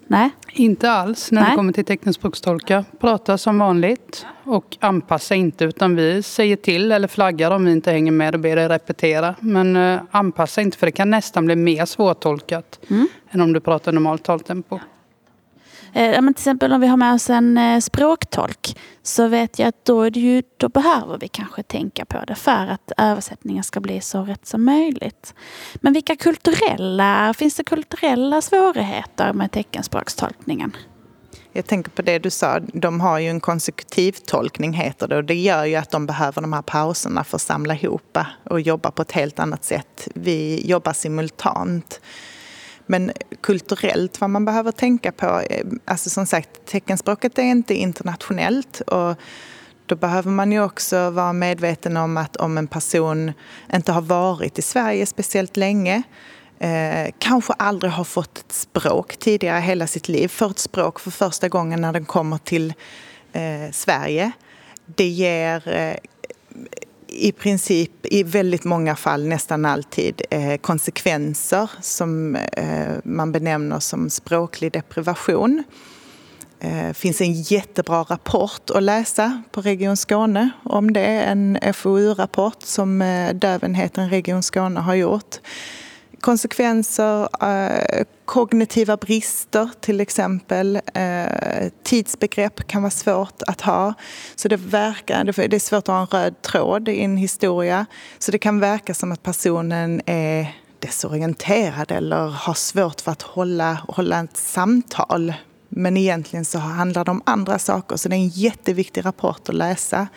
Nej? 0.08 0.30
Inte 0.54 0.92
alls 0.92 1.32
när 1.32 1.42
Nej. 1.42 1.50
det 1.50 1.56
kommer 1.56 1.74
till 1.74 1.86
teckenspråkstolkar. 1.86 2.86
Prata 3.00 3.38
som 3.38 3.60
vanligt 3.60 4.26
och 4.44 4.78
anpassa 4.80 5.36
inte 5.36 5.66
utan 5.66 5.96
vi 5.96 6.24
säger 6.24 6.56
till 6.56 6.92
eller 6.92 7.08
flaggar 7.08 7.52
om 7.52 7.66
vi 7.66 7.72
inte 7.72 7.92
hänger 7.92 8.12
med 8.12 8.34
och 8.34 8.40
ber 8.40 8.56
dig 8.56 8.68
repetera. 8.68 9.36
Men 9.40 9.76
uh, 9.76 10.02
anpassa 10.12 10.62
inte 10.62 10.78
för 10.78 10.86
det 10.86 10.92
kan 10.92 11.10
nästan 11.10 11.46
bli 11.46 11.56
mer 11.56 11.86
svårtolkat 11.86 12.80
mm. 12.90 13.08
än 13.32 13.42
om 13.42 13.54
du 13.54 13.60
pratar 13.60 13.92
normalt 13.92 14.24
taltempo. 14.24 14.80
Eh, 15.94 16.22
men 16.22 16.34
till 16.34 16.42
exempel 16.42 16.74
om 16.74 16.82
vi 16.82 16.88
har 16.88 16.98
med 16.98 17.14
oss 17.14 17.30
en 17.30 17.58
eh, 17.58 17.80
språktolk 17.80 18.78
så 19.04 19.28
vet 19.28 19.60
jag 19.60 19.68
att 19.68 19.86
då, 19.86 20.02
är 20.02 20.12
det 20.12 20.20
ju, 20.20 20.44
då 20.58 20.70
behöver 20.70 21.18
vi 21.18 21.28
kanske 21.28 21.64
tänka 21.64 22.06
på 22.06 22.26
det 22.28 22.36
för 22.36 22.68
att 22.68 22.92
översättningen 22.98 23.64
ska 23.64 23.80
bli 23.80 24.02
så 24.02 24.24
rätt 24.24 24.48
som 24.48 24.66
möjligt. 24.66 25.34
Men 25.76 25.94
vilka 25.94 26.16
kulturella, 26.16 27.34
finns 27.34 27.56
det 27.56 27.64
kulturella 27.64 28.42
svårigheter 28.42 29.34
med 29.34 29.52
teckenspråkstolkningen? 29.52 30.76
Jag 31.54 31.66
tänker 31.66 31.92
på 31.92 32.02
det 32.02 32.20
du 32.20 32.30
sa, 32.30 32.60
de 32.60 33.02
har 33.02 33.20
ju 33.20 33.30
en 33.30 33.40
konsekutiv 33.40 34.12
tolkning 34.12 34.74
heter 34.74 35.08
det 35.08 35.16
och 35.16 35.24
det 35.24 35.36
gör 35.36 35.66
ju 35.66 35.76
att 35.76 35.92
de 35.92 36.06
behöver 36.06 36.42
de 36.42 36.54
här 36.54 36.62
pauserna 36.62 37.24
för 37.24 37.36
att 37.36 37.42
samla 37.42 37.74
ihop 37.74 38.18
och 38.44 38.62
jobba 38.62 38.92
på 38.92 39.02
ett 39.02 39.12
helt 39.12 39.40
annat 39.40 39.64
sätt. 39.64 40.08
Vi 40.16 40.68
jobbar 40.68 40.94
simultant. 40.94 42.02
Men 42.92 43.12
kulturellt 43.42 44.22
vad 44.22 44.30
man 44.30 44.46
behöver 44.46 44.72
tänka 44.72 45.12
på, 45.12 45.42
eh, 45.50 45.66
alltså 45.86 46.10
som 46.10 46.26
sagt 46.26 46.50
teckenspråket 46.66 47.40
är 47.40 47.44
inte 47.44 47.74
internationellt 47.74 48.82
och 48.82 49.16
då 49.86 49.96
behöver 49.96 50.32
man 50.32 50.52
ju 50.52 50.64
också 50.64 51.10
vara 51.10 51.34
medveten 51.34 51.98
om 51.98 52.18
att 52.18 52.36
om 52.36 52.58
en 52.58 52.68
person 52.68 53.32
inte 53.74 53.92
har 53.92 54.02
varit 54.02 54.60
i 54.60 54.62
Sverige 54.62 55.06
speciellt 55.06 55.58
länge 55.58 56.04
eh, 56.60 57.14
kanske 57.18 57.54
aldrig 57.54 57.92
har 57.92 58.04
fått 58.04 58.38
ett 58.38 58.52
språk 58.52 59.18
tidigare 59.18 59.60
hela 59.60 59.88
sitt 59.88 60.08
liv, 60.10 60.28
får 60.28 60.50
ett 60.50 60.60
språk 60.60 61.00
för 61.00 61.12
första 61.12 61.50
gången 61.50 61.82
när 61.82 61.94
den 61.94 62.06
kommer 62.06 62.38
till 62.38 62.74
eh, 63.34 63.72
Sverige. 63.72 64.32
Det 64.86 65.08
ger 65.08 65.68
eh, 65.68 65.96
i 67.12 67.32
princip 67.32 67.92
i 68.04 68.24
väldigt 68.24 68.64
många 68.64 68.96
fall, 68.96 69.28
nästan 69.28 69.66
alltid, 69.66 70.22
eh, 70.30 70.58
konsekvenser 70.58 71.72
som 71.82 72.36
eh, 72.36 72.96
man 73.04 73.32
benämner 73.32 73.80
som 73.80 74.10
språklig 74.10 74.72
deprivation. 74.72 75.64
Det 76.62 76.94
finns 76.98 77.22
en 77.22 77.34
jättebra 77.34 78.04
rapport 78.04 78.70
att 78.70 78.84
läsa 78.84 79.42
på 79.52 79.62
Region 79.62 79.98
Skåne 79.98 80.50
om 80.64 80.94
det. 80.94 81.06
En 81.06 81.58
FoU-rapport 81.74 82.64
som 82.64 83.00
Dövenheten 83.34 84.10
Region 84.10 84.44
Skåne 84.44 84.80
har 84.80 84.96
gjort. 84.96 85.36
Konsekvenser, 86.22 87.30
eh, 87.42 88.06
kognitiva 88.26 88.98
brister 88.98 89.70
till 89.80 90.02
exempel. 90.02 90.80
Eh, 90.94 91.70
tidsbegrepp 91.84 92.68
kan 92.68 92.82
vara 92.82 92.92
svårt 92.92 93.42
att 93.48 93.62
ha. 93.62 93.94
Så 94.36 94.48
det, 94.48 94.58
verkar, 94.58 95.24
det 95.24 95.56
är 95.56 95.60
svårt 95.60 95.78
att 95.78 95.88
ha 95.88 96.02
en 96.02 96.08
röd 96.08 96.42
tråd 96.42 96.90
i 96.90 97.00
en 97.02 97.18
historia. 97.18 97.86
Så 98.20 98.32
det 98.32 98.38
kan 98.38 98.60
verka 98.60 98.94
som 98.94 99.12
att 99.12 99.24
personen 99.24 100.02
är 100.06 100.56
desorienterad 100.80 101.92
eller 101.92 102.28
har 102.28 102.54
svårt 102.54 103.02
för 103.02 103.12
att 103.12 103.22
hålla, 103.22 103.74
hålla 103.74 104.24
ett 104.24 104.38
samtal 104.38 105.34
men 105.70 105.98
egentligen 105.98 106.46
så 106.46 106.58
handlar 106.58 107.06
det 107.06 107.12
om 107.12 107.22
andra 107.26 107.60
saker, 107.60 107.96
så 107.96 108.10
det 108.10 108.16
är 108.16 108.18
en 108.18 108.28
jätteviktig 108.28 109.06
rapport 109.06 109.50
att 109.50 109.56
läsa. 109.56 110.08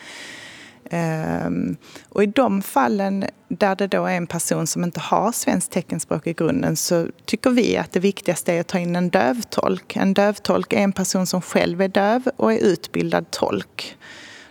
Ehm, 0.93 1.77
och 2.09 2.23
i 2.23 2.25
de 2.25 2.61
fallen 2.61 3.25
där 3.47 3.75
det 3.75 3.87
då 3.87 4.05
är 4.05 4.17
en 4.17 4.27
person 4.27 4.67
som 4.67 4.83
inte 4.83 4.99
har 4.99 5.31
svenskt 5.31 5.71
teckenspråk 5.71 6.27
i 6.27 6.33
grunden 6.33 6.75
så 6.75 7.07
tycker 7.25 7.49
vi 7.49 7.77
att 7.77 7.91
det 7.91 7.99
viktigaste 7.99 8.53
är 8.53 8.59
att 8.61 8.67
ta 8.67 8.79
in 8.79 8.95
en 8.95 9.09
dövtolk. 9.09 9.95
En 9.95 10.13
dövtolk 10.13 10.73
är 10.73 10.77
en 10.77 10.91
person 10.91 11.27
som 11.27 11.41
själv 11.41 11.81
är 11.81 11.87
döv 11.87 12.29
och 12.35 12.53
är 12.53 12.57
utbildad 12.57 13.31
tolk. 13.31 13.97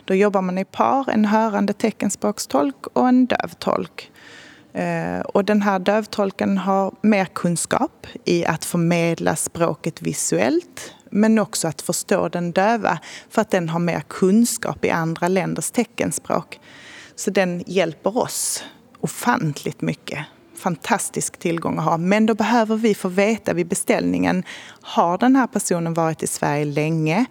Då 0.05 0.15
jobbar 0.15 0.41
man 0.41 0.57
i 0.57 0.65
par, 0.65 1.09
en 1.09 1.25
hörande 1.25 1.73
teckenspråkstolk 1.73 2.87
och 2.93 3.07
en 3.07 3.25
dövtolk. 3.25 4.11
Ehm, 4.73 5.21
och 5.21 5.45
den 5.45 5.61
här 5.61 5.79
dövtolken 5.79 6.57
har 6.57 6.93
mer 7.01 7.25
kunskap 7.25 8.07
i 8.25 8.45
att 8.45 8.65
förmedla 8.65 9.35
språket 9.35 10.01
visuellt 10.01 10.93
men 11.13 11.39
också 11.39 11.67
att 11.67 11.81
förstå 11.81 12.29
den 12.29 12.51
döva 12.51 12.99
för 13.29 13.41
att 13.41 13.51
den 13.51 13.69
har 13.69 13.79
mer 13.79 14.03
kunskap 14.07 14.85
i 14.85 14.89
andra 14.89 15.27
länders 15.27 15.71
teckenspråk. 15.71 16.59
Så 17.15 17.31
den 17.31 17.63
hjälper 17.67 18.17
oss 18.17 18.63
ofantligt 18.99 19.81
mycket. 19.81 20.25
Fantastisk 20.55 21.37
tillgång 21.37 21.77
att 21.77 21.85
ha. 21.85 21.97
Men 21.97 22.25
då 22.25 22.35
behöver 22.35 22.75
vi 22.75 22.95
få 22.95 23.07
veta 23.07 23.53
vid 23.53 23.67
beställningen, 23.67 24.43
har 24.81 25.17
den 25.17 25.35
här 25.35 25.47
personen 25.47 25.93
varit 25.93 26.23
i 26.23 26.27
Sverige 26.27 26.65
länge? 26.65 27.25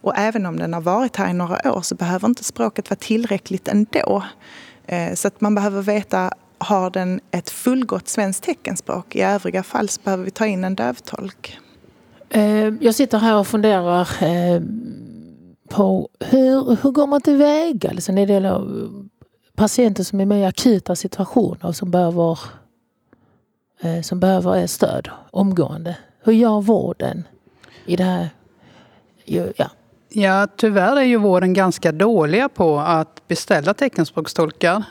Och 0.00 0.12
även 0.16 0.46
om 0.46 0.58
den 0.58 0.74
har 0.74 0.80
varit 0.80 1.16
här 1.16 1.30
i 1.30 1.32
några 1.32 1.72
år 1.72 1.82
så 1.82 1.94
behöver 1.94 2.28
inte 2.28 2.44
språket 2.44 2.90
vara 2.90 2.98
tillräckligt 2.98 3.68
ändå. 3.68 4.24
Eh, 4.86 5.14
så 5.14 5.28
att 5.28 5.40
man 5.40 5.54
behöver 5.54 5.82
veta, 5.82 6.32
har 6.58 6.90
den 6.90 7.20
ett 7.30 7.50
fullgott 7.50 8.08
svenskt 8.08 8.44
teckenspråk? 8.44 9.16
I 9.16 9.20
övriga 9.20 9.62
fall 9.62 9.88
så 9.88 10.00
behöver 10.04 10.24
vi 10.24 10.30
ta 10.30 10.46
in 10.46 10.64
en 10.64 10.74
dövtolk. 10.74 11.58
Eh, 12.30 12.74
jag 12.80 12.94
sitter 12.94 13.18
här 13.18 13.36
och 13.38 13.46
funderar 13.46 14.00
eh, 14.00 14.62
på 15.68 16.08
hur, 16.20 16.76
hur 16.82 16.90
går 16.90 17.06
man 17.06 17.20
tillväga 17.20 17.72
liksom, 17.72 17.88
Alltså 17.90 18.12
när 18.12 18.26
det 18.26 18.32
gäller 18.32 18.88
patienter 19.54 20.04
som 20.04 20.20
är 20.20 20.26
med 20.26 20.40
i 20.40 20.44
akuta 20.44 20.96
situationer 20.96 21.66
och 21.66 21.76
som 21.76 21.90
behöver, 21.90 22.38
eh, 23.80 24.02
som 24.02 24.20
behöver 24.20 24.66
stöd 24.66 25.10
omgående. 25.30 25.96
Hur 26.24 26.32
gör 26.32 26.60
vården 26.60 27.24
i 27.86 27.96
det 27.96 28.04
här? 28.04 28.28
Ja. 29.24 29.70
Ja, 30.10 30.46
tyvärr 30.56 30.96
är 30.96 31.02
ju 31.02 31.16
vården 31.16 31.54
ganska 31.54 31.92
dåliga 31.92 32.48
på 32.48 32.78
att 32.78 33.28
beställa 33.28 33.74
teckenspråkstolkar. 33.74 34.82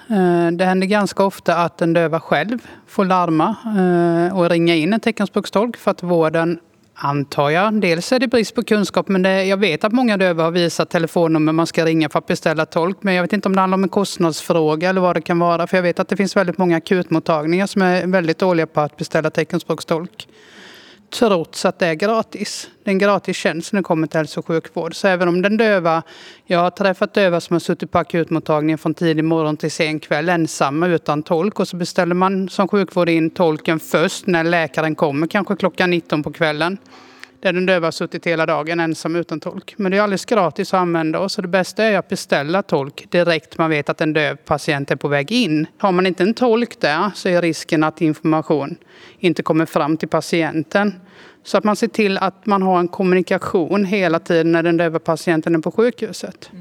Det 0.51 0.65
händer 0.65 0.88
ganska 0.88 1.24
ofta 1.24 1.58
att 1.58 1.77
den 1.77 1.94
döva 1.94 2.20
själv 2.20 2.60
får 2.88 3.06
larma 3.06 3.56
och 4.34 4.50
ringa 4.50 4.75
in 4.75 4.94
en 4.94 5.00
teckenspråkstolk 5.00 5.77
för 5.77 5.91
att 5.91 6.03
vården 6.03 6.60
Antar 7.00 7.50
jag. 7.50 7.82
Dels 7.82 8.12
är 8.12 8.20
det 8.20 8.27
brist 8.27 8.56
på 8.56 8.63
kunskap, 8.63 9.08
men 9.08 9.22
det, 9.22 9.46
jag 9.46 9.58
vet 9.58 9.84
att 9.84 9.94
många 9.94 10.18
döva 10.18 10.44
har 10.44 10.51
visat 10.51 10.89
telefonnummer 10.89 11.51
man 11.51 11.68
ska 11.68 11.86
ringa 11.86 12.10
för 12.10 12.20
att 12.20 12.27
beställa 12.27 12.66
tolk. 12.66 12.98
Men 13.01 13.13
jag 13.13 13.24
vet 13.24 13.34
inte 13.34 13.48
om 13.48 13.56
det 13.56 13.62
handlar 13.62 13.77
om 13.77 13.84
en 13.84 13.89
kostnadsfråga 13.89 14.89
eller 14.89 15.01
vad 15.01 15.16
det 15.16 15.22
kan 15.22 15.39
vara. 15.39 15.68
För 15.68 15.77
jag 15.77 15.84
vet 15.84 16.00
att 16.00 16.08
det 16.08 16.18
finns 16.18 16.36
väldigt 16.36 16.58
många 16.58 16.77
akutmottagningar 16.77 17.68
som 17.68 17.82
är 17.82 18.08
väldigt 18.08 18.38
dåliga 18.38 18.68
på 18.68 18.82
att 18.82 18.98
beställa 18.98 19.30
teckenspråkstolk 19.30 20.27
trots 21.09 21.65
att 21.65 21.79
det 21.79 21.87
är 21.87 21.93
gratis. 21.93 22.69
Det 22.83 22.89
är 22.89 22.93
en 22.93 22.99
gratis 22.99 23.37
tjänst 23.37 23.73
när 23.73 23.79
det 23.79 23.83
kommer 23.83 24.07
till 24.07 24.17
hälso 24.17 24.39
och 24.39 24.47
sjukvård. 24.47 24.95
Så 24.95 25.07
även 25.07 25.27
om 25.27 25.41
den 25.41 25.57
döva, 25.57 26.03
jag 26.45 26.59
har 26.59 26.69
träffat 26.69 27.13
döva 27.13 27.41
som 27.41 27.53
har 27.53 27.59
suttit 27.59 27.91
på 27.91 27.97
akutmottagningen 27.97 28.77
från 28.77 28.93
tidig 28.93 29.23
morgon 29.23 29.57
till 29.57 29.71
sen 29.71 29.99
kväll 29.99 30.29
ensamma 30.29 30.87
utan 30.87 31.23
tolk 31.23 31.59
och 31.59 31.67
så 31.67 31.75
beställer 31.75 32.15
man 32.15 32.49
som 32.49 32.67
sjukvård 32.67 33.09
in 33.09 33.29
tolken 33.29 33.79
först 33.79 34.27
när 34.27 34.43
läkaren 34.43 34.95
kommer, 34.95 35.27
kanske 35.27 35.55
klockan 35.55 35.89
19 35.89 36.23
på 36.23 36.31
kvällen. 36.31 36.77
Där 37.39 37.53
den 37.53 37.65
döva 37.65 37.88
har 37.88 37.91
suttit 37.91 38.27
hela 38.27 38.46
dagen 38.46 38.79
ensam 38.79 39.15
utan 39.15 39.39
tolk. 39.39 39.74
Men 39.77 39.91
det 39.91 39.98
är 39.98 40.01
alldeles 40.01 40.25
gratis 40.25 40.74
att 40.74 40.79
använda 40.79 41.20
oss. 41.20 41.34
Så 41.34 41.41
det 41.41 41.48
bästa 41.48 41.84
är 41.84 41.98
att 41.98 42.08
beställa 42.08 42.63
tolk 42.63 43.12
direkt 43.12 43.58
man 43.58 43.70
vet 43.70 43.89
att 43.89 44.01
en 44.01 44.13
döv 44.13 44.36
patient 44.36 44.91
är 44.91 44.96
på 44.96 45.08
väg 45.08 45.32
in. 45.32 45.67
Har 45.77 45.91
man 45.91 46.06
inte 46.08 46.24
en 46.24 46.34
tolk 46.34 46.82
där 46.82 47.12
så 47.15 47.29
är 47.29 47.41
risken 47.41 47.84
att 47.84 48.01
information 48.01 48.77
inte 49.20 49.44
kommer 49.44 49.65
fram 49.65 49.98
till 49.98 50.10
patienten. 50.10 50.94
Så 51.44 51.58
att 51.58 51.63
man 51.63 51.75
ser 51.75 51.88
till 51.88 52.17
att 52.17 52.46
man 52.46 52.62
har 52.62 52.79
en 52.79 52.88
kommunikation 52.88 53.86
hela 53.86 54.20
tiden 54.20 54.51
när 54.51 54.63
den 54.63 54.77
döva 54.77 55.00
patienten 55.00 55.56
är 55.56 55.60
på 55.60 55.72
sjukhuset. 55.72 56.51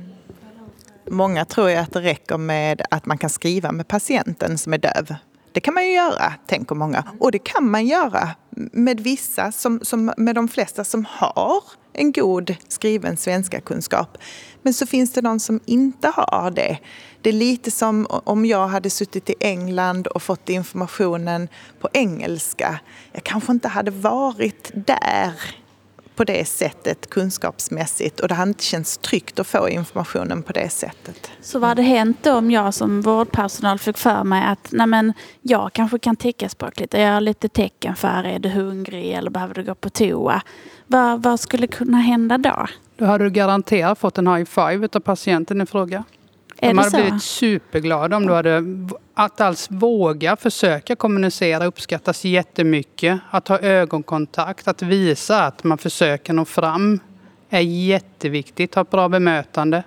Många 1.11 1.45
tror 1.45 1.71
ju 1.71 1.77
att 1.77 1.93
det 1.93 2.01
räcker 2.01 2.39
med 2.39 2.83
att 2.91 3.07
man 3.07 3.19
kan 3.19 3.31
skriva 3.31 3.73
med 3.73 3.89
patienten 3.89 4.59
som 4.59 4.73
är 4.73 4.79
döv. 4.79 5.15
Det 5.57 5.61
kan 5.61 5.75
man 5.75 5.87
ju 5.87 5.93
göra, 5.93 6.33
tänker 6.47 6.75
många. 6.75 7.05
Och 7.21 7.33
det 7.33 7.39
kan 7.39 7.71
man 7.71 7.87
göra 7.87 8.31
med 8.73 9.01
vissa, 9.01 9.53
som, 9.53 9.81
som, 9.83 10.13
med 10.17 10.35
de 10.35 10.49
flesta 10.49 10.85
som 10.85 11.07
har 11.11 11.63
en 11.93 12.13
god 12.13 12.55
skriven 12.69 13.17
svenska 13.17 13.61
kunskap. 13.61 14.19
Men 14.63 14.75
så 14.75 14.87
finns 14.87 15.13
det 15.13 15.21
de 15.21 15.41
som 15.41 15.61
inte 15.67 16.09
har 16.09 16.51
det. 16.51 16.79
Det 17.23 17.29
är 17.29 17.33
lite 17.33 17.71
som 17.71 18.07
om 18.11 18.47
jag 18.47 18.69
hade 18.69 18.91
suttit 18.91 19.31
i 19.31 19.35
England 19.41 20.07
och 20.07 20.23
fått 20.23 20.49
informationen 20.49 21.49
på 21.81 21.89
engelska. 21.93 22.81
Jag 23.13 23.25
kanske 23.25 23.53
inte 23.53 23.69
hade 23.69 23.91
varit 23.91 24.71
där 24.75 25.33
på 26.17 26.25
det 26.25 26.49
sättet 26.49 27.11
kunskapsmässigt 27.11 28.21
och 28.21 28.29
det 28.29 28.35
hade 28.35 28.49
inte 28.49 28.65
känts 28.65 28.99
tryggt 28.99 29.39
att 29.39 29.47
få 29.47 29.69
informationen 29.69 30.43
på 30.43 30.53
det 30.53 30.69
sättet. 30.69 31.31
Så 31.41 31.59
vad 31.59 31.69
hade 31.69 31.83
hänt 31.83 32.19
då 32.23 32.33
om 32.33 32.51
jag 32.51 32.75
som 32.75 33.03
vårdpersonal 33.03 33.79
fick 33.79 33.99
för 33.99 34.25
mig 34.25 34.45
att 34.47 34.69
nej 34.71 34.87
men, 34.87 35.13
jag 35.43 35.73
kanske 35.73 35.99
kan 35.99 36.17
teckenspråk 36.17 36.81
lite, 36.81 37.01
jag 37.01 37.13
har 37.13 37.21
lite 37.21 37.49
tecken 37.49 37.97
för 37.97 38.25
är 38.25 38.39
du 38.39 38.49
hungrig 38.49 39.13
eller 39.13 39.31
behöver 39.31 39.55
du 39.55 39.65
gå 39.65 39.75
på 39.75 39.91
toa? 39.91 40.43
Vad, 40.87 41.23
vad 41.23 41.41
skulle 41.41 41.67
kunna 41.67 41.97
hända 41.97 42.39
då? 42.39 42.67
Då 42.97 43.05
hade 43.05 43.25
du 43.25 43.31
garanterat 43.31 43.99
fått 43.99 44.19
en 44.19 44.27
high 44.27 44.45
five 44.45 44.89
av 44.93 45.01
patienten 45.01 45.61
i 45.61 45.67
fråga. 45.67 46.05
Är 46.59 46.69
De 46.69 46.79
hade 46.79 46.91
så? 46.91 46.97
blivit 46.97 47.23
superglada 47.23 48.17
om 48.17 48.27
du 48.27 48.33
hade 48.33 48.65
att 49.15 49.41
alls 49.41 49.71
våga 49.71 50.37
försöka 50.37 50.97
kommunicera 50.97 51.65
uppskattas 51.65 52.25
jättemycket. 52.25 53.21
Att 53.31 53.49
ha 53.49 53.59
ögonkontakt, 53.59 54.69
att 54.69 54.83
visa 54.83 55.45
att 55.45 55.65
man 55.65 55.79
försöker 55.79 56.33
nå 56.33 56.45
fram 56.45 57.01
är 57.51 57.61
jätteviktigt. 57.61 58.75
Ha 58.75 58.83
ett 58.83 58.91
bra 58.91 59.09
bemötande. 59.09 59.83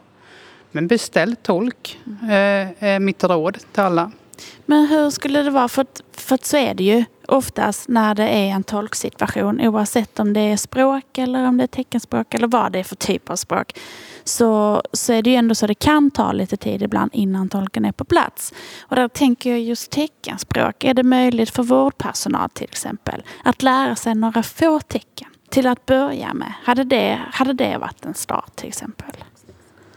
Men 0.71 0.87
beställ 0.87 1.35
tolk 1.35 1.99
eh, 2.21 2.83
är 2.83 2.99
mitt 2.99 3.23
råd 3.23 3.57
till 3.71 3.83
alla. 3.83 4.11
Men 4.65 4.87
hur 4.87 5.09
skulle 5.09 5.43
det 5.43 5.49
vara? 5.49 5.67
För, 5.67 5.85
för 6.13 6.39
så 6.41 6.57
är 6.57 6.73
det 6.73 6.83
ju 6.83 7.05
oftast 7.29 7.89
när 7.89 8.15
det 8.15 8.27
är 8.27 8.49
en 8.49 8.63
tolksituation. 8.63 9.61
Oavsett 9.61 10.19
om 10.19 10.33
det 10.33 10.39
är 10.39 10.57
språk 10.57 11.17
eller 11.17 11.47
om 11.47 11.57
det 11.57 11.63
är 11.63 11.67
teckenspråk 11.67 12.33
eller 12.33 12.47
vad 12.47 12.71
det 12.71 12.79
är 12.79 12.83
för 12.83 12.95
typ 12.95 13.29
av 13.29 13.35
språk. 13.35 13.79
Så, 14.23 14.81
så 14.93 15.13
är 15.13 15.21
det 15.21 15.29
ju 15.29 15.35
ändå 15.35 15.55
så 15.55 15.65
att 15.65 15.67
det 15.67 15.75
kan 15.75 16.11
ta 16.11 16.31
lite 16.31 16.57
tid 16.57 16.83
ibland 16.83 17.11
innan 17.13 17.49
tolken 17.49 17.85
är 17.85 17.91
på 17.91 18.05
plats. 18.05 18.53
Och 18.81 18.95
där 18.95 19.07
tänker 19.07 19.49
jag 19.49 19.59
just 19.59 19.91
teckenspråk. 19.91 20.83
Är 20.83 20.93
det 20.93 21.03
möjligt 21.03 21.49
för 21.49 21.63
vårdpersonal 21.63 22.49
till 22.49 22.67
exempel 22.69 23.23
att 23.43 23.63
lära 23.63 23.95
sig 23.95 24.15
några 24.15 24.43
få 24.43 24.79
tecken? 24.79 25.27
till 25.49 25.67
att 25.67 25.85
börja 25.85 26.33
med? 26.33 26.53
Hade 26.63 26.83
det, 26.83 27.19
hade 27.31 27.53
det 27.53 27.77
varit 27.77 28.05
en 28.05 28.13
start 28.13 28.55
till 28.55 28.67
exempel? 28.67 29.15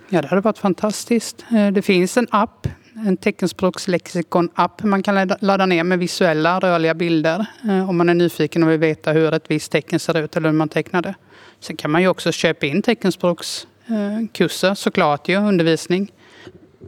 Ja, 0.08 0.22
det 0.22 0.28
hade 0.28 0.40
varit 0.40 0.58
fantastiskt. 0.58 1.44
Eh, 1.50 1.66
det 1.66 1.82
finns 1.82 2.16
en 2.16 2.26
app, 2.30 2.68
en 3.06 3.16
teckenspråkslexikon-app 3.16 4.82
man 4.82 5.02
kan 5.02 5.28
ladda 5.40 5.66
ner 5.66 5.84
med 5.84 5.98
visuella 5.98 6.58
rörliga 6.58 6.94
bilder 6.94 7.46
eh, 7.68 7.88
om 7.90 7.96
man 7.96 8.08
är 8.08 8.14
nyfiken 8.14 8.62
och 8.62 8.70
vill 8.70 8.78
veta 8.78 9.12
hur 9.12 9.34
ett 9.34 9.50
visst 9.50 9.72
tecken 9.72 10.00
ser 10.00 10.18
ut 10.18 10.36
eller 10.36 10.48
hur 10.48 10.56
man 10.56 10.68
tecknar 10.68 11.02
det. 11.02 11.14
Sen 11.60 11.76
kan 11.76 11.90
man 11.90 12.02
ju 12.02 12.08
också 12.08 12.32
köpa 12.32 12.66
in 12.66 12.82
teckenspråkskurser 12.82 14.68
eh, 14.68 14.74
såklart 14.74 15.28
ju, 15.28 15.36
undervisning. 15.36 16.12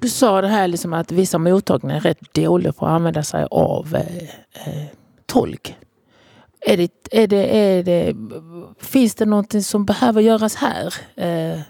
Du 0.01 0.09
sa 0.09 0.41
det 0.41 0.49
här 0.49 0.69
liksom 0.69 0.93
att 0.93 1.13
vissa 1.13 1.39
mottagningar 1.39 1.97
är 1.97 2.01
rätt 2.01 2.35
dåliga 2.35 2.73
på 2.73 2.87
att 2.87 2.93
använda 2.93 3.23
sig 3.23 3.47
av 3.51 3.95
eh, 3.95 4.17
eh, 4.67 4.87
tolk. 5.27 5.77
Är 6.61 6.77
det, 6.77 6.91
är 7.11 7.27
det, 7.27 7.59
är 7.59 7.83
det, 7.83 8.17
finns 8.81 9.15
det 9.15 9.27
någonting 9.27 9.63
som 9.63 9.85
behöver 9.85 10.21
göras 10.21 10.55
här? 10.55 10.95
Eh, 11.15 11.61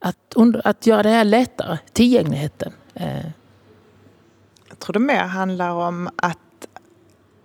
att, 0.00 0.36
att 0.64 0.86
göra 0.86 1.02
det 1.02 1.08
här 1.08 1.24
lättare, 1.24 1.78
tillgängligheten? 1.92 2.72
Jag 4.68 4.78
tror 4.78 4.92
det 4.92 4.98
mer 4.98 5.24
handlar 5.24 5.70
om 5.70 6.10
att, 6.16 6.66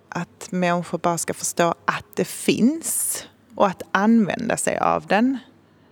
att 0.08 0.52
människor 0.52 0.98
bara 0.98 1.18
ska 1.18 1.34
förstå 1.34 1.74
att 1.84 2.06
det 2.14 2.24
finns 2.24 3.24
och 3.54 3.66
att 3.66 3.82
använda 3.90 4.56
sig 4.56 4.78
av 4.78 5.06
den. 5.06 5.38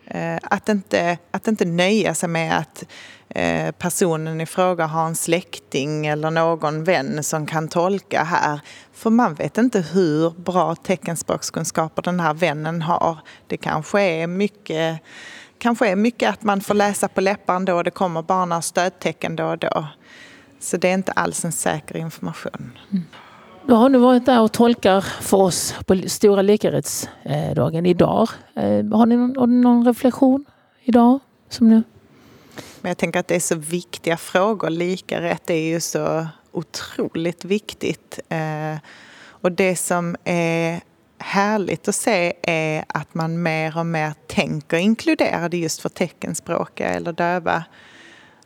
Eh, 0.07 0.38
att 0.43 0.69
inte, 0.69 1.19
att 1.31 1.49
inte 1.49 1.64
nöja 1.64 2.14
sig 2.14 2.29
med 2.29 2.59
att 2.59 2.85
eh, 3.29 3.71
personen 3.73 4.40
i 4.40 4.47
fråga 4.47 4.87
har 4.87 5.07
en 5.07 5.17
släkting 5.17 6.07
eller 6.07 6.31
någon 6.31 6.85
vän 6.85 7.25
som 7.25 7.47
kan 7.47 7.69
tolka 7.69 8.23
här. 8.23 8.61
För 8.93 9.11
man 9.11 9.35
vet 9.35 9.59
inte 9.59 9.81
hur 9.81 10.31
bra 10.31 10.75
teckenspråkskunskaper 10.75 12.02
den 12.02 12.21
här 12.21 12.35
vännen 12.35 12.83
har. 12.83 13.19
Det 13.47 13.57
kanske 13.57 14.00
är 14.00 14.26
mycket, 14.26 15.00
kanske 15.61 15.88
är 15.88 15.97
mycket 15.97 16.31
att 16.31 16.43
man 16.43 16.61
får 16.61 16.75
läsa 16.75 17.09
på 17.09 17.21
läpparna 17.21 17.64
då 17.64 17.76
och 17.76 17.85
det 17.85 17.90
kommer 17.90 18.23
bara 18.23 18.45
några 18.45 18.62
stödtecken 18.62 19.37
då 19.37 19.45
och 19.45 19.59
då. 19.59 19.87
Så 20.61 20.76
det 20.76 20.88
är 20.88 20.95
inte 20.95 21.12
alls 21.12 21.45
en 21.45 21.52
säker 21.52 21.97
information. 21.97 22.79
Mm. 22.90 23.05
Du 23.67 23.75
har 23.75 23.88
nu 23.88 23.99
varit 23.99 24.26
där 24.26 24.40
och 24.40 24.52
tolkar 24.52 25.00
för 25.00 25.37
oss 25.37 25.75
på 25.87 25.97
Stora 26.07 26.43
likarättsdagen 26.43 27.87
idag. 27.87 28.29
Eh, 28.55 28.85
har 28.97 29.07
ni 29.07 29.17
någon, 29.17 29.61
någon 29.61 29.87
reflektion 29.87 30.45
idag? 30.83 31.19
Som 31.49 31.69
nu? 31.69 31.83
Men 32.81 32.90
jag 32.90 32.99
tänker 32.99 33.21
att 33.21 33.29
det 33.29 33.37
är 33.37 33.40
så 33.40 33.55
viktiga 33.57 34.17
frågor. 34.17 34.71
Lika 34.71 35.21
rätt 35.21 35.50
är 35.50 35.55
ju 35.55 35.81
så 35.81 36.26
otroligt 36.52 37.45
viktigt. 37.45 38.19
Eh, 38.29 38.79
och 39.23 39.52
det 39.52 39.76
som 39.76 40.17
är 40.25 40.81
härligt 41.20 41.88
att 41.88 41.94
se 41.94 42.32
är 42.42 42.84
att 42.88 43.14
man 43.14 43.42
mer 43.42 43.78
och 43.78 43.86
mer 43.86 44.14
tänker 44.26 44.76
inkludera 44.76 45.48
det 45.48 45.56
just 45.56 45.80
för 45.80 45.88
teckenspråkiga 45.88 46.88
eller 46.88 47.12
döva. 47.12 47.64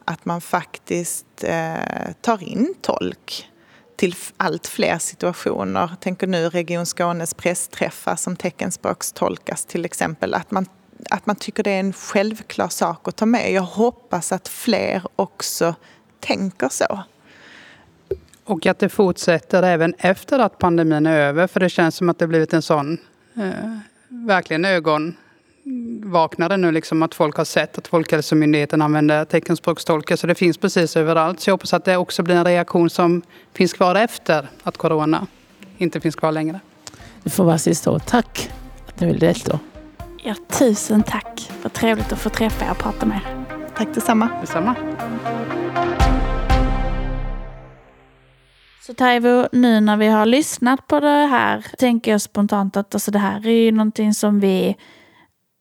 Att 0.04 0.24
man 0.24 0.40
faktiskt 0.40 1.44
eh, 1.44 2.12
tar 2.20 2.42
in 2.42 2.74
tolk 2.80 3.50
till 3.96 4.14
allt 4.36 4.66
fler 4.66 4.98
situationer. 4.98 5.90
Tänker 6.00 6.26
nu 6.26 6.48
Region 6.48 6.86
Skånes 6.86 7.34
pressträffar 7.34 8.16
som 8.16 8.36
teckenspråkstolkas 8.36 9.64
till 9.64 9.84
exempel. 9.84 10.34
Att 10.34 10.50
man, 10.50 10.66
att 11.10 11.26
man 11.26 11.36
tycker 11.36 11.62
det 11.62 11.70
är 11.70 11.80
en 11.80 11.92
självklar 11.92 12.68
sak 12.68 13.08
att 13.08 13.16
ta 13.16 13.26
med. 13.26 13.52
Jag 13.52 13.62
hoppas 13.62 14.32
att 14.32 14.48
fler 14.48 15.02
också 15.16 15.74
tänker 16.20 16.68
så. 16.68 17.02
Och 18.44 18.66
att 18.66 18.78
det 18.78 18.88
fortsätter 18.88 19.62
även 19.62 19.94
efter 19.98 20.38
att 20.38 20.58
pandemin 20.58 21.06
är 21.06 21.18
över. 21.18 21.46
För 21.46 21.60
det 21.60 21.68
känns 21.68 21.96
som 21.96 22.08
att 22.08 22.18
det 22.18 22.26
blivit 22.26 22.52
en 22.52 22.62
sån 22.62 22.98
eh, 23.36 23.78
verkligen 24.08 24.64
ögon 24.64 25.16
vaknade 26.02 26.56
nu 26.56 26.72
liksom 26.72 27.02
att 27.02 27.14
folk 27.14 27.36
har 27.36 27.44
sett 27.44 27.78
att 27.78 27.88
Folkhälsomyndigheten 27.88 28.82
använder 28.82 29.24
teckenspråkstolkar. 29.24 30.16
Så 30.16 30.26
det 30.26 30.34
finns 30.34 30.58
precis 30.58 30.96
överallt. 30.96 31.40
Så 31.40 31.50
jag 31.50 31.54
hoppas 31.54 31.74
att 31.74 31.84
det 31.84 31.96
också 31.96 32.22
blir 32.22 32.34
en 32.34 32.44
reaktion 32.44 32.90
som 32.90 33.22
finns 33.52 33.72
kvar 33.72 33.94
efter 33.94 34.48
att 34.62 34.76
corona 34.76 35.26
inte 35.78 36.00
finns 36.00 36.14
kvar 36.14 36.32
längre. 36.32 36.60
Det 37.22 37.30
får 37.30 37.44
vara 37.44 37.58
sista 37.58 37.90
ord. 37.90 38.02
Tack 38.06 38.50
att 38.88 39.00
ni 39.00 39.07
ville 39.07 39.18
delta. 39.18 39.59
Ja, 40.22 40.35
tusen 40.48 41.02
tack. 41.02 41.50
Vad 41.62 41.72
trevligt 41.72 42.12
att 42.12 42.18
få 42.18 42.28
träffa 42.30 42.64
er 42.64 42.70
och 42.70 42.78
prata 42.78 43.07
med 43.07 43.16
er. 43.16 43.44
Tack 43.76 43.94
detsamma. 43.94 44.28
Detsamma. 44.40 44.74
Så 48.87 48.94
Taivo, 48.94 49.49
nu 49.53 49.81
när 49.81 49.97
vi 49.97 50.07
har 50.07 50.27
lyssnat 50.27 50.87
på 50.87 51.01
det 51.01 51.27
här 51.27 51.66
tänker 51.79 52.11
jag 52.11 52.20
spontant 52.20 52.77
att 52.77 52.94
alltså 52.94 53.11
det 53.11 53.18
här 53.18 53.47
är 53.47 53.64
ju 53.64 53.73
någonting 53.73 54.14
som 54.14 54.40
vi 54.40 54.77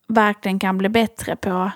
verkligen 0.08 0.60
kan 0.60 0.78
bli 0.78 0.90
bättre 0.90 1.36
på. 1.36 1.72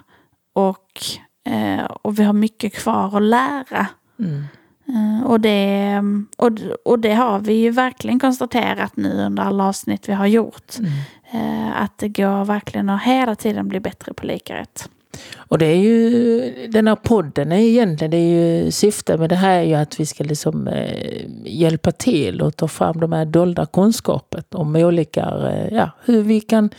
Och, 0.54 1.02
eh, 1.46 1.86
och 1.86 2.20
vi 2.20 2.24
har 2.24 2.34
mycket 2.34 2.74
kvar 2.74 3.18
att 3.18 3.24
lära. 3.24 3.88
Mm. 4.20 4.44
Eh, 4.88 5.28
och, 5.28 5.40
det, 5.40 6.02
och, 6.38 6.52
och 6.86 7.00
det 7.00 7.14
har 7.14 7.40
vi 7.40 7.54
ju 7.54 7.70
verkligen 7.70 8.20
konstaterat 8.20 8.98
nu 8.98 9.26
under 9.26 9.44
alla 9.44 9.68
avsnitt 9.68 10.10
vi 10.10 10.14
har 10.14 10.28
gjort. 10.28 10.80
Mm. 10.80 10.92
Eh, 11.32 11.82
att 11.82 11.98
det 11.98 12.10
går 12.10 12.46
verkligen 12.46 12.90
att 12.90 13.04
hela 13.04 13.36
tiden 13.36 13.68
bli 13.68 13.80
bättre 13.80 14.14
på 14.14 14.26
lika 14.26 14.56
rätt. 14.56 14.90
Och 15.38 15.58
det 15.58 15.66
är 15.66 15.76
ju, 15.76 16.68
den 16.68 16.88
här 16.88 16.96
podden 16.96 17.52
är 17.52 17.58
egentligen, 17.58 18.12
det 18.12 18.18
är 18.18 18.64
ju 18.64 18.72
syftet 18.72 19.20
med 19.20 19.30
det 19.30 19.36
här 19.36 19.60
är 19.60 19.64
ju 19.64 19.74
att 19.74 20.00
vi 20.00 20.06
ska 20.06 20.24
liksom 20.24 20.68
eh, 20.68 21.26
hjälpa 21.46 21.92
till 21.92 22.42
och 22.42 22.56
ta 22.56 22.68
fram 22.68 23.00
de 23.00 23.12
här 23.12 23.26
dolda 23.26 23.66
kunskapen 23.66 24.44
om 24.52 24.76
olika, 24.76 25.22
eh, 25.22 25.74
ja, 25.78 25.92
hur 26.06 26.22
vi 26.24 26.42
kan 26.42 26.70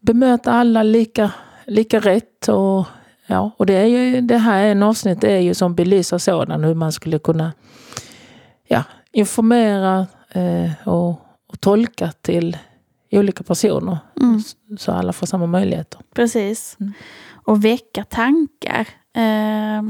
bemöta 0.00 0.52
alla 0.52 0.82
lika, 0.82 1.30
lika 1.66 2.00
rätt. 2.00 2.48
Och, 2.48 2.86
ja, 3.26 3.50
och 3.56 3.66
det, 3.66 3.74
är 3.74 3.86
ju, 3.86 4.20
det 4.20 4.38
här 4.38 4.64
är 4.64 4.70
en 4.70 4.82
avsnitt 4.82 5.24
är 5.24 5.38
ju 5.38 5.54
som 5.54 5.74
belyser 5.74 6.18
sådan 6.18 6.64
hur 6.64 6.74
man 6.74 6.92
skulle 6.92 7.18
kunna 7.18 7.52
ja, 8.68 8.84
informera 9.12 10.06
eh, 10.32 10.88
och, 10.88 11.10
och 11.46 11.60
tolka 11.60 12.12
till 12.22 12.56
olika 13.10 13.44
personer. 13.44 13.98
Mm. 14.20 14.42
Så 14.78 14.92
alla 14.92 15.12
får 15.12 15.26
samma 15.26 15.46
möjligheter. 15.46 16.00
Precis. 16.14 16.76
Mm. 16.80 16.92
Och 17.46 17.64
väcka 17.64 18.04
tankar. 18.04 18.88
Eh, 19.14 19.82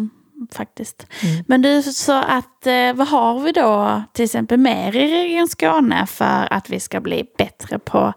faktiskt. 0.53 1.07
Mm. 1.23 1.45
Men 1.49 1.63
du 1.63 1.83
sa 1.83 2.23
att 2.23 2.67
eh, 2.67 2.93
vad 2.95 3.09
har 3.09 3.41
vi 3.41 3.53
då 3.53 4.03
till 4.13 4.25
exempel 4.25 4.59
mer 4.59 4.97
i 4.97 5.13
Region 5.13 5.49
Skåne 5.49 6.07
för 6.07 6.53
att 6.53 6.71
vi 6.71 6.81
ska 6.81 7.01
bli 7.01 7.27
bättre 7.39 7.79
på 7.79 8.13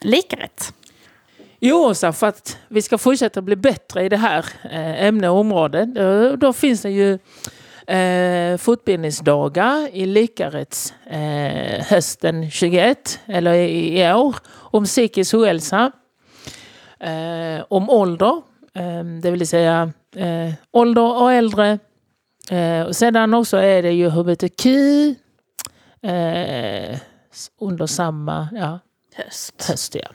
likarätt? 0.00 0.72
Jo, 1.60 1.94
så 1.94 2.12
för 2.12 2.26
att 2.26 2.58
vi 2.68 2.82
ska 2.82 2.98
fortsätta 2.98 3.42
bli 3.42 3.56
bättre 3.56 4.04
i 4.04 4.08
det 4.08 4.16
här 4.16 4.46
eh, 4.62 5.04
ämnet 5.04 5.30
och 5.30 5.36
området, 5.36 5.94
då, 5.94 6.36
då 6.36 6.52
finns 6.52 6.82
det 6.82 6.90
ju 6.90 7.18
eh, 7.94 8.56
fortbildningsdagar 8.56 9.88
i 9.92 10.06
likarätts 10.06 10.94
eh, 11.06 11.84
hösten 11.86 12.50
21, 12.50 13.20
eller 13.26 13.52
i, 13.52 14.00
i 14.00 14.12
år, 14.12 14.36
om 14.48 14.84
psykisk 14.84 15.34
ohälsa, 15.34 15.92
eh, 17.00 17.64
om 17.68 17.90
ålder, 17.90 18.42
det 19.22 19.30
vill 19.30 19.48
säga 19.48 19.92
eh, 20.16 20.52
ålder 20.70 21.22
och 21.22 21.32
äldre. 21.32 21.78
Eh, 22.50 22.82
och 22.82 22.96
sedan 22.96 23.34
också 23.34 23.56
är 23.56 23.82
det 23.82 23.92
ju 23.92 24.08
hbtq 24.08 24.66
eh, 26.02 26.98
under 27.60 27.86
samma 27.86 28.48
ja, 28.52 28.78
höst. 29.14 29.68
höst 29.68 29.94
ja. 29.94 30.08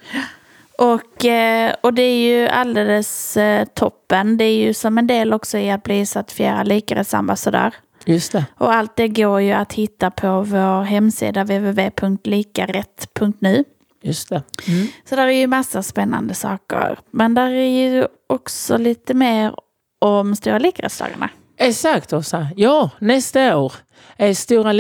Och, 0.78 1.26
eh, 1.26 1.76
och 1.82 1.94
det 1.94 2.02
är 2.02 2.18
ju 2.18 2.48
alldeles 2.48 3.38
eh, 3.38 3.66
toppen. 3.66 4.38
Det 4.38 4.46
är 4.46 4.56
ju 4.56 4.74
som 4.74 4.98
en 4.98 5.08
del 5.08 5.34
också 5.34 5.58
i 5.58 5.72
att 5.72 5.84
bli 5.84 6.06
certifierad 6.06 6.68
likarättsambassadör. 6.68 7.74
Just 8.06 8.32
det. 8.32 8.46
Och 8.58 8.74
allt 8.74 8.96
det 8.96 9.08
går 9.08 9.42
ju 9.42 9.52
att 9.52 9.74
hitta 9.74 10.12
på 10.12 10.42
vår 10.42 10.84
hemsida 10.84 11.44
www.likarätt.nu. 11.44 13.64
Just 14.04 14.30
det. 14.30 14.44
Mm. 14.68 14.88
Så 15.10 15.16
där 15.16 15.28
är 15.28 15.32
ju 15.32 15.48
massa 15.48 15.84
spännande 15.84 16.34
saker. 16.34 17.00
Men 17.12 17.34
där 17.34 17.50
är 17.50 17.92
ju 17.92 18.08
också 18.30 18.78
lite 18.78 19.14
mer 19.14 19.56
om 20.02 20.36
Stora 20.36 20.60
likarättsdagarna. 20.60 21.30
Exakt 21.58 22.14
Åsa. 22.14 22.48
Ja, 22.56 22.90
nästa 23.00 23.58
år 23.58 23.74
är 24.18 24.34
Stora 24.34 24.72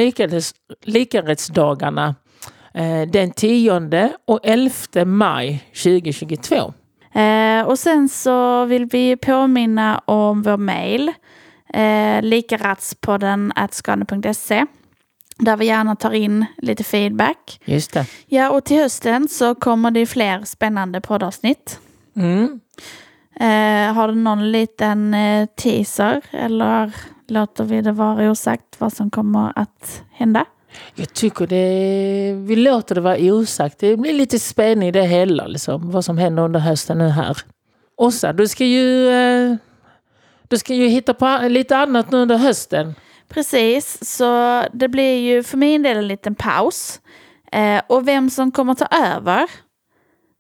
likarättsdagarna 0.86 2.15
Eh, 2.73 3.07
den 3.07 3.31
10 3.31 4.12
och 4.27 4.39
11 4.43 5.05
maj 5.05 5.63
2022. 5.83 6.73
Eh, 7.19 7.62
och 7.67 7.79
sen 7.79 8.09
så 8.09 8.65
vill 8.65 8.86
vi 8.86 9.17
påminna 9.17 10.01
om 10.05 10.41
vår 10.41 10.57
mejl. 10.57 11.12
Eh, 11.73 12.21
likaratspodden 12.21 13.53
skane.se 13.71 14.65
där 15.38 15.58
vi 15.58 15.65
gärna 15.65 15.96
tar 15.96 16.12
in 16.12 16.46
lite 16.58 16.84
feedback. 16.84 17.62
Just 17.65 17.93
det. 17.93 18.06
Ja, 18.28 18.50
och 18.50 18.63
till 18.63 18.78
hösten 18.78 19.28
så 19.28 19.56
kommer 19.56 19.91
det 19.91 20.06
fler 20.06 20.43
spännande 20.46 21.02
poddavsnitt. 21.02 21.80
Mm. 22.15 22.60
Eh, 23.36 23.93
har 23.93 24.08
du 24.08 24.15
någon 24.15 24.52
liten 24.52 25.13
eh, 25.13 25.46
teaser 25.46 26.22
eller 26.32 26.91
låter 27.28 27.63
vi 27.63 27.82
det 27.82 27.91
vara 27.91 28.32
osagt 28.32 28.76
vad 28.78 28.93
som 28.93 29.10
kommer 29.10 29.54
att 29.56 30.02
hända? 30.12 30.46
Jag 30.96 31.13
tycker 31.13 31.48
det, 31.48 32.34
vi 32.34 32.56
låter 32.56 32.96
det 32.96 33.02
vara 33.02 33.17
osagt. 33.19 33.80
Det 33.80 33.98
blir 33.98 34.13
lite 34.13 34.39
spänning 34.39 34.89
i 34.89 34.91
det 34.91 35.04
hela, 35.04 35.48
liksom, 35.48 35.91
vad 35.91 36.06
som 36.06 36.17
händer 36.17 36.43
under 36.43 36.60
hösten 36.60 36.98
nu 36.98 37.08
här. 37.08 37.38
Åsa, 37.98 38.34
du 38.34 38.48
ska 38.48 38.65
ju, 38.65 39.10
eh, 39.10 39.56
du 40.48 40.58
ska 40.58 40.74
ju 40.74 40.88
hitta 40.88 41.13
på 41.13 41.39
lite 41.50 41.78
annat 41.78 42.12
nu 42.12 42.17
under 42.17 42.38
hösten. 42.38 42.96
Precis, 43.29 44.17
så 44.17 44.63
det 44.73 44.88
blir 44.88 45.19
ju 45.19 45.43
för 45.43 45.57
min 45.57 45.81
del 45.83 45.97
en 45.97 46.07
liten 46.07 46.36
paus. 46.36 47.01
Eh, 47.51 47.81
och 47.88 48.07
vem 48.07 48.29
som 48.29 48.51
kommer 48.51 48.73
ta 48.73 48.86
över, 48.86 49.49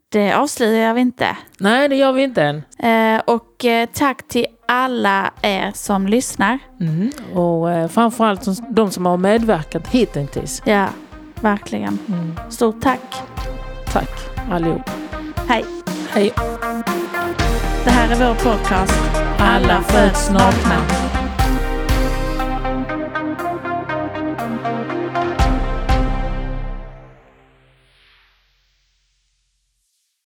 det 0.09 0.33
avslöjar 0.33 0.93
vi 0.93 1.01
inte. 1.01 1.37
Nej, 1.57 1.89
det 1.89 1.95
gör 1.95 2.11
vi 2.13 2.23
inte 2.23 2.43
än. 2.43 2.63
Eh, 2.79 3.21
och 3.25 3.65
eh, 3.65 3.89
tack 3.93 4.27
till 4.27 4.45
alla 4.67 5.31
er 5.41 5.71
som 5.75 6.07
lyssnar. 6.07 6.59
Mm. 6.79 7.11
Och 7.33 7.71
eh, 7.71 7.87
framförallt 7.87 8.47
de 8.69 8.91
som 8.91 9.05
har 9.05 9.17
medverkat 9.17 9.87
hittills. 9.87 10.61
Ja, 10.65 10.87
verkligen. 11.41 11.99
Mm. 12.07 12.35
Stort 12.49 12.81
tack. 12.81 13.15
Tack 13.93 14.09
allihop. 14.51 14.89
Hej. 15.47 15.65
Hej. 16.09 16.33
Det 17.83 17.89
här 17.89 18.11
är 18.11 18.27
vår 18.27 18.35
podcast. 18.35 18.99
Alla 19.37 19.81
föds 19.81 20.29
nakna. 20.29 21.12